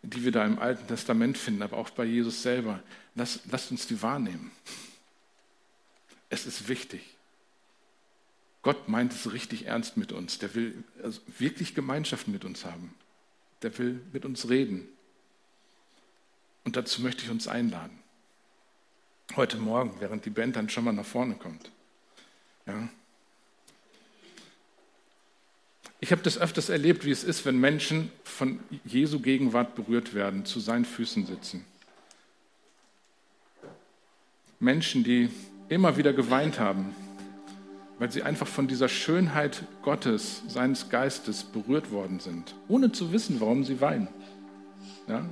die 0.02 0.24
wir 0.24 0.32
da 0.32 0.46
im 0.46 0.60
Alten 0.60 0.88
Testament 0.88 1.38
finden, 1.38 1.62
aber 1.62 1.78
auch 1.78 1.90
bei 1.90 2.06
Jesus 2.06 2.42
selber. 2.42 2.82
Lass, 3.16 3.42
lasst 3.50 3.72
uns 3.72 3.88
die 3.88 4.02
wahrnehmen. 4.02 4.52
Es 6.30 6.46
ist 6.46 6.68
wichtig. 6.68 7.02
Gott 8.62 8.90
meint 8.90 9.14
es 9.14 9.32
richtig 9.32 9.66
ernst 9.66 9.98
mit 9.98 10.12
uns. 10.12 10.40
Der 10.40 10.54
will 10.56 10.84
also 11.04 11.22
wirklich 11.38 11.74
Gemeinschaft 11.74 12.28
mit 12.28 12.46
uns 12.46 12.66
haben. 12.66 12.94
Der 13.62 13.78
will 13.78 14.02
mit 14.12 14.26
uns 14.26 14.50
reden. 14.50 14.88
Und 16.64 16.76
dazu 16.76 17.02
möchte 17.02 17.24
ich 17.24 17.30
uns 17.30 17.48
einladen. 17.48 17.98
Heute 19.36 19.58
Morgen, 19.58 20.00
während 20.00 20.26
die 20.26 20.30
Band 20.30 20.56
dann 20.56 20.70
schon 20.70 20.84
mal 20.84 20.94
nach 20.94 21.06
vorne 21.06 21.36
kommt. 21.36 21.72
Ja, 22.66 22.90
ich 26.00 26.12
habe 26.12 26.22
das 26.22 26.38
öfters 26.38 26.70
erlebt, 26.70 27.06
wie 27.06 27.12
es 27.12 27.24
ist, 27.24 27.46
wenn 27.46 27.60
Menschen 27.60 28.12
von 28.24 28.60
Jesu 28.86 29.20
Gegenwart 29.20 29.76
berührt 29.76 30.14
werden, 30.14 30.46
zu 30.46 30.60
seinen 30.60 30.86
Füßen 30.86 31.26
sitzen. 31.26 31.66
Menschen, 34.60 35.04
die 35.04 35.30
immer 35.70 35.98
wieder 35.98 36.14
geweint 36.14 36.60
haben, 36.60 36.96
weil 38.00 38.12
sie 38.12 38.22
einfach 38.22 38.48
von 38.48 38.68
dieser 38.68 38.90
Schönheit 38.90 39.64
Gottes, 39.82 40.44
seines 40.48 40.90
Geistes 40.90 41.44
berührt 41.44 41.92
worden 41.92 42.20
sind, 42.20 42.54
ohne 42.68 42.92
zu 42.92 43.12
wissen, 43.12 43.40
warum 43.40 43.64
sie 43.64 43.82
weinen. 43.82 44.08
Ja? 45.08 45.26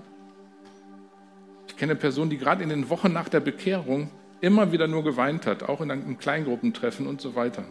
Ich 1.68 1.76
kenne 1.76 1.92
eine 1.92 2.00
Person, 2.00 2.30
die 2.30 2.38
gerade 2.38 2.64
in 2.64 2.70
den 2.70 2.90
Wochen 2.90 3.14
nach 3.14 3.30
der 3.30 3.40
Bekehrung 3.40 4.10
immer 4.42 4.72
wieder 4.72 4.88
nur 4.88 5.04
geweint 5.04 5.46
hat, 5.46 5.64
auch 5.64 5.82
in 5.82 5.92
einem 5.92 6.18
Kleingruppentreffen 6.18 7.06
und 7.06 7.22
so 7.22 7.36
weiter. 7.36 7.66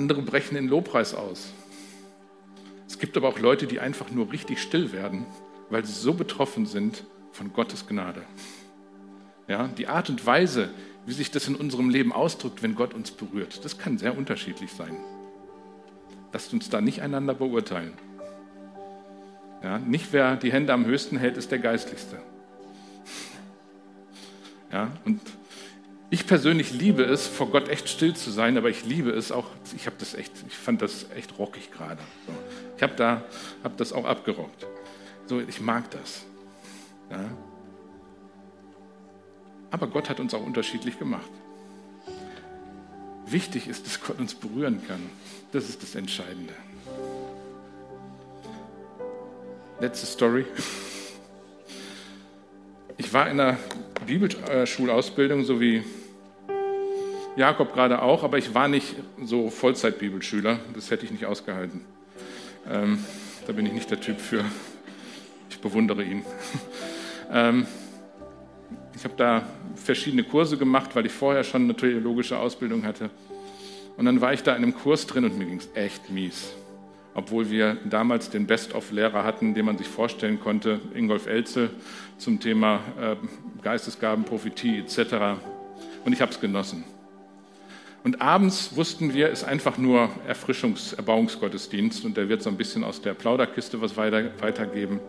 Andere 0.00 0.22
brechen 0.22 0.56
in 0.56 0.66
Lobpreis 0.66 1.12
aus. 1.14 1.52
Es 2.88 2.98
gibt 2.98 3.18
aber 3.18 3.28
auch 3.28 3.38
Leute, 3.38 3.66
die 3.66 3.80
einfach 3.80 4.10
nur 4.10 4.32
richtig 4.32 4.58
still 4.62 4.92
werden, 4.92 5.26
weil 5.68 5.84
sie 5.84 5.92
so 5.92 6.14
betroffen 6.14 6.64
sind 6.64 7.04
von 7.32 7.52
Gottes 7.52 7.86
Gnade. 7.86 8.22
Ja, 9.46 9.68
die 9.68 9.88
Art 9.88 10.08
und 10.08 10.24
Weise, 10.24 10.70
wie 11.04 11.12
sich 11.12 11.30
das 11.30 11.48
in 11.48 11.54
unserem 11.54 11.90
Leben 11.90 12.14
ausdrückt, 12.14 12.62
wenn 12.62 12.76
Gott 12.76 12.94
uns 12.94 13.10
berührt, 13.10 13.62
das 13.62 13.76
kann 13.76 13.98
sehr 13.98 14.16
unterschiedlich 14.16 14.72
sein. 14.72 14.96
Lasst 16.32 16.54
uns 16.54 16.70
da 16.70 16.80
nicht 16.80 17.02
einander 17.02 17.34
beurteilen. 17.34 17.92
Ja, 19.62 19.78
nicht 19.78 20.14
wer 20.14 20.36
die 20.36 20.50
Hände 20.50 20.72
am 20.72 20.86
höchsten 20.86 21.18
hält, 21.18 21.36
ist 21.36 21.50
der 21.50 21.58
Geistlichste. 21.58 22.22
Ja, 24.72 24.92
und 25.04 25.20
ich 26.10 26.26
persönlich 26.26 26.72
liebe 26.72 27.04
es, 27.04 27.28
vor 27.28 27.50
Gott 27.50 27.68
echt 27.68 27.88
still 27.88 28.16
zu 28.16 28.30
sein, 28.30 28.58
aber 28.58 28.68
ich 28.68 28.84
liebe 28.84 29.10
es 29.10 29.30
auch, 29.30 29.46
ich 29.76 29.86
habe 29.86 29.94
das 29.98 30.14
echt, 30.14 30.32
ich 30.48 30.56
fand 30.56 30.82
das 30.82 31.06
echt 31.14 31.38
rockig 31.38 31.70
gerade. 31.70 32.00
So. 32.26 32.32
Ich 32.76 32.82
habe 32.82 32.94
da, 32.96 33.22
habe 33.62 33.74
das 33.76 33.92
auch 33.92 34.04
abgerockt. 34.04 34.66
So, 35.26 35.40
ich 35.40 35.60
mag 35.60 35.88
das. 35.92 36.24
Ja. 37.10 37.30
Aber 39.70 39.86
Gott 39.86 40.10
hat 40.10 40.18
uns 40.18 40.34
auch 40.34 40.44
unterschiedlich 40.44 40.98
gemacht. 40.98 41.30
Wichtig 43.26 43.68
ist, 43.68 43.86
dass 43.86 44.02
Gott 44.02 44.18
uns 44.18 44.34
berühren 44.34 44.82
kann. 44.88 45.00
Das 45.52 45.68
ist 45.68 45.80
das 45.84 45.94
Entscheidende. 45.94 46.54
Letzte 49.78 50.06
Story. 50.06 50.44
Ich 52.96 53.12
war 53.12 53.30
in 53.30 53.38
einer 53.38 53.56
Bibelschulausbildung, 54.06 55.44
so 55.44 55.60
wie 55.60 55.84
Jakob 57.36 57.72
gerade 57.72 58.02
auch, 58.02 58.24
aber 58.24 58.38
ich 58.38 58.54
war 58.54 58.68
nicht 58.68 58.96
so 59.22 59.50
Vollzeit-Bibelschüler. 59.50 60.58
Das 60.74 60.90
hätte 60.90 61.04
ich 61.04 61.10
nicht 61.10 61.26
ausgehalten. 61.26 61.82
Ähm, 62.68 63.04
da 63.46 63.52
bin 63.52 63.66
ich 63.66 63.72
nicht 63.72 63.90
der 63.90 64.00
Typ 64.00 64.20
für. 64.20 64.44
Ich 65.48 65.60
bewundere 65.60 66.02
ihn. 66.02 66.22
ähm, 67.32 67.66
ich 68.94 69.04
habe 69.04 69.14
da 69.16 69.46
verschiedene 69.76 70.24
Kurse 70.24 70.58
gemacht, 70.58 70.94
weil 70.94 71.06
ich 71.06 71.12
vorher 71.12 71.44
schon 71.44 71.64
eine 71.64 71.74
theologische 71.74 72.38
Ausbildung 72.38 72.84
hatte. 72.84 73.10
Und 73.96 74.04
dann 74.04 74.20
war 74.20 74.32
ich 74.32 74.42
da 74.42 74.54
in 74.54 74.62
einem 74.62 74.74
Kurs 74.74 75.06
drin 75.06 75.24
und 75.24 75.38
mir 75.38 75.46
ging 75.46 75.58
es 75.58 75.68
echt 75.74 76.10
mies 76.10 76.52
obwohl 77.14 77.50
wir 77.50 77.76
damals 77.84 78.30
den 78.30 78.46
Best-of-Lehrer 78.46 79.24
hatten, 79.24 79.54
den 79.54 79.66
man 79.66 79.78
sich 79.78 79.88
vorstellen 79.88 80.40
konnte, 80.40 80.80
Ingolf 80.94 81.26
Elzel 81.26 81.70
zum 82.18 82.40
Thema 82.40 82.80
äh, 83.00 83.16
Geistesgaben, 83.62 84.24
Prophetie 84.24 84.78
etc. 84.78 85.38
Und 86.04 86.12
ich 86.12 86.20
habe 86.20 86.32
es 86.32 86.40
genossen. 86.40 86.84
Und 88.02 88.22
abends 88.22 88.76
wussten 88.76 89.12
wir, 89.12 89.28
ist 89.28 89.44
einfach 89.44 89.76
nur 89.76 90.08
Erfrischungs-, 90.26 90.96
Erbauungsgottesdienst 90.96 92.04
und 92.04 92.16
der 92.16 92.28
wird 92.28 92.42
so 92.42 92.48
ein 92.48 92.56
bisschen 92.56 92.82
aus 92.82 93.02
der 93.02 93.14
Plauderkiste 93.14 93.80
was 93.80 93.96
weiter, 93.96 94.30
weitergeben. 94.40 95.00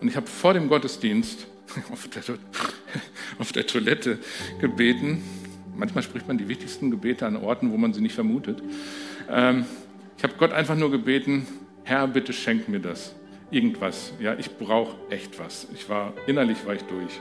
Und 0.00 0.08
ich 0.08 0.16
habe 0.16 0.26
vor 0.26 0.54
dem 0.54 0.68
Gottesdienst 0.68 1.46
auf 1.92 2.08
der, 2.08 2.22
auf 3.38 3.52
der 3.52 3.66
Toilette 3.66 4.18
gebeten. 4.60 5.24
Manchmal 5.76 6.04
spricht 6.04 6.28
man 6.28 6.38
die 6.38 6.48
wichtigsten 6.48 6.90
Gebete 6.90 7.26
an 7.26 7.36
Orten, 7.36 7.72
wo 7.72 7.76
man 7.76 7.92
sie 7.92 8.00
nicht 8.00 8.14
vermutet. 8.14 8.62
Ähm, 9.28 9.66
ich 10.16 10.22
habe 10.22 10.34
Gott 10.38 10.52
einfach 10.52 10.76
nur 10.76 10.90
gebeten, 10.90 11.46
Herr, 11.82 12.06
bitte 12.06 12.32
schenk 12.32 12.68
mir 12.68 12.80
das. 12.80 13.14
Irgendwas. 13.50 14.12
Ja, 14.18 14.34
ich 14.38 14.56
brauche 14.56 14.96
echt 15.10 15.38
was. 15.38 15.66
Ich 15.74 15.88
war, 15.88 16.14
innerlich 16.26 16.64
war 16.66 16.74
ich 16.74 16.82
durch. 16.82 17.20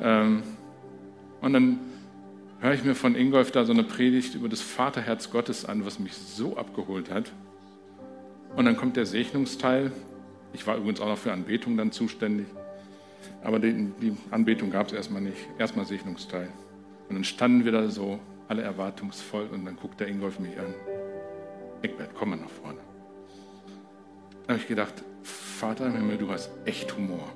Ähm, 0.00 0.42
und 1.40 1.52
dann 1.52 1.78
höre 2.64 2.72
ich 2.72 2.82
mir 2.82 2.94
von 2.94 3.14
Ingolf 3.14 3.50
da 3.50 3.66
so 3.66 3.74
eine 3.74 3.82
Predigt 3.82 4.34
über 4.34 4.48
das 4.48 4.62
Vaterherz 4.62 5.30
Gottes 5.30 5.66
an, 5.66 5.84
was 5.84 5.98
mich 5.98 6.14
so 6.14 6.56
abgeholt 6.56 7.10
hat. 7.10 7.30
Und 8.56 8.64
dann 8.64 8.78
kommt 8.78 8.96
der 8.96 9.04
Segnungsteil. 9.04 9.92
Ich 10.54 10.66
war 10.66 10.78
übrigens 10.78 10.98
auch 11.02 11.08
noch 11.08 11.18
für 11.18 11.30
Anbetung 11.30 11.76
dann 11.76 11.92
zuständig. 11.92 12.46
Aber 13.42 13.58
die, 13.58 13.92
die 14.00 14.16
Anbetung 14.30 14.70
gab 14.70 14.86
es 14.86 14.94
erstmal 14.94 15.20
nicht. 15.20 15.36
Erstmal 15.58 15.84
Segnungsteil. 15.84 16.48
Und 17.10 17.16
dann 17.16 17.24
standen 17.24 17.66
wir 17.66 17.72
da 17.72 17.88
so, 17.90 18.18
alle 18.48 18.62
erwartungsvoll, 18.62 19.46
und 19.52 19.66
dann 19.66 19.76
guckt 19.76 20.00
der 20.00 20.08
Ingolf 20.08 20.38
mich 20.38 20.58
an. 20.58 20.74
Eckbert, 21.82 22.14
komm 22.14 22.30
mal 22.30 22.36
nach 22.36 22.48
vorne. 22.48 22.78
Da 24.46 24.54
habe 24.54 24.62
ich 24.62 24.68
gedacht, 24.68 24.94
Vater 25.22 25.86
im 25.86 25.96
Himmel, 25.96 26.16
du 26.16 26.30
hast 26.30 26.50
echt 26.64 26.96
Humor. 26.96 27.30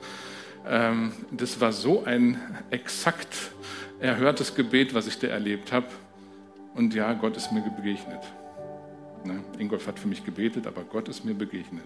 ähm, 0.66 1.12
das 1.30 1.60
war 1.60 1.72
so 1.72 2.04
ein 2.04 2.40
exakt 2.70 3.52
erhörtes 4.02 4.54
Gebet, 4.54 4.94
was 4.94 5.06
ich 5.06 5.18
da 5.18 5.28
erlebt 5.28 5.72
habe. 5.72 5.86
Und 6.74 6.92
ja, 6.94 7.12
Gott 7.12 7.36
ist 7.36 7.52
mir 7.52 7.62
begegnet. 7.62 8.22
Ne? 9.24 9.42
Ingolf 9.58 9.86
hat 9.86 9.98
für 9.98 10.08
mich 10.08 10.24
gebetet, 10.24 10.66
aber 10.66 10.82
Gott 10.82 11.08
ist 11.08 11.24
mir 11.24 11.34
begegnet. 11.34 11.84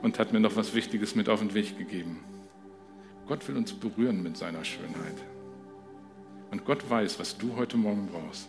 Und 0.00 0.18
hat 0.18 0.32
mir 0.32 0.40
noch 0.40 0.56
was 0.56 0.74
Wichtiges 0.74 1.14
mit 1.14 1.28
auf 1.28 1.40
den 1.40 1.52
Weg 1.54 1.76
gegeben. 1.78 2.24
Gott 3.26 3.46
will 3.46 3.56
uns 3.56 3.72
berühren 3.72 4.22
mit 4.22 4.36
seiner 4.36 4.64
Schönheit. 4.64 5.16
Und 6.50 6.64
Gott 6.64 6.88
weiß, 6.88 7.18
was 7.18 7.36
du 7.36 7.54
heute 7.56 7.76
Morgen 7.76 8.08
brauchst. 8.10 8.48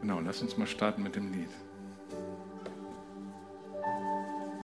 Genau, 0.00 0.18
lass 0.20 0.42
uns 0.42 0.56
mal 0.56 0.66
starten 0.66 1.02
mit 1.02 1.14
dem 1.14 1.32
Lied. 1.32 1.48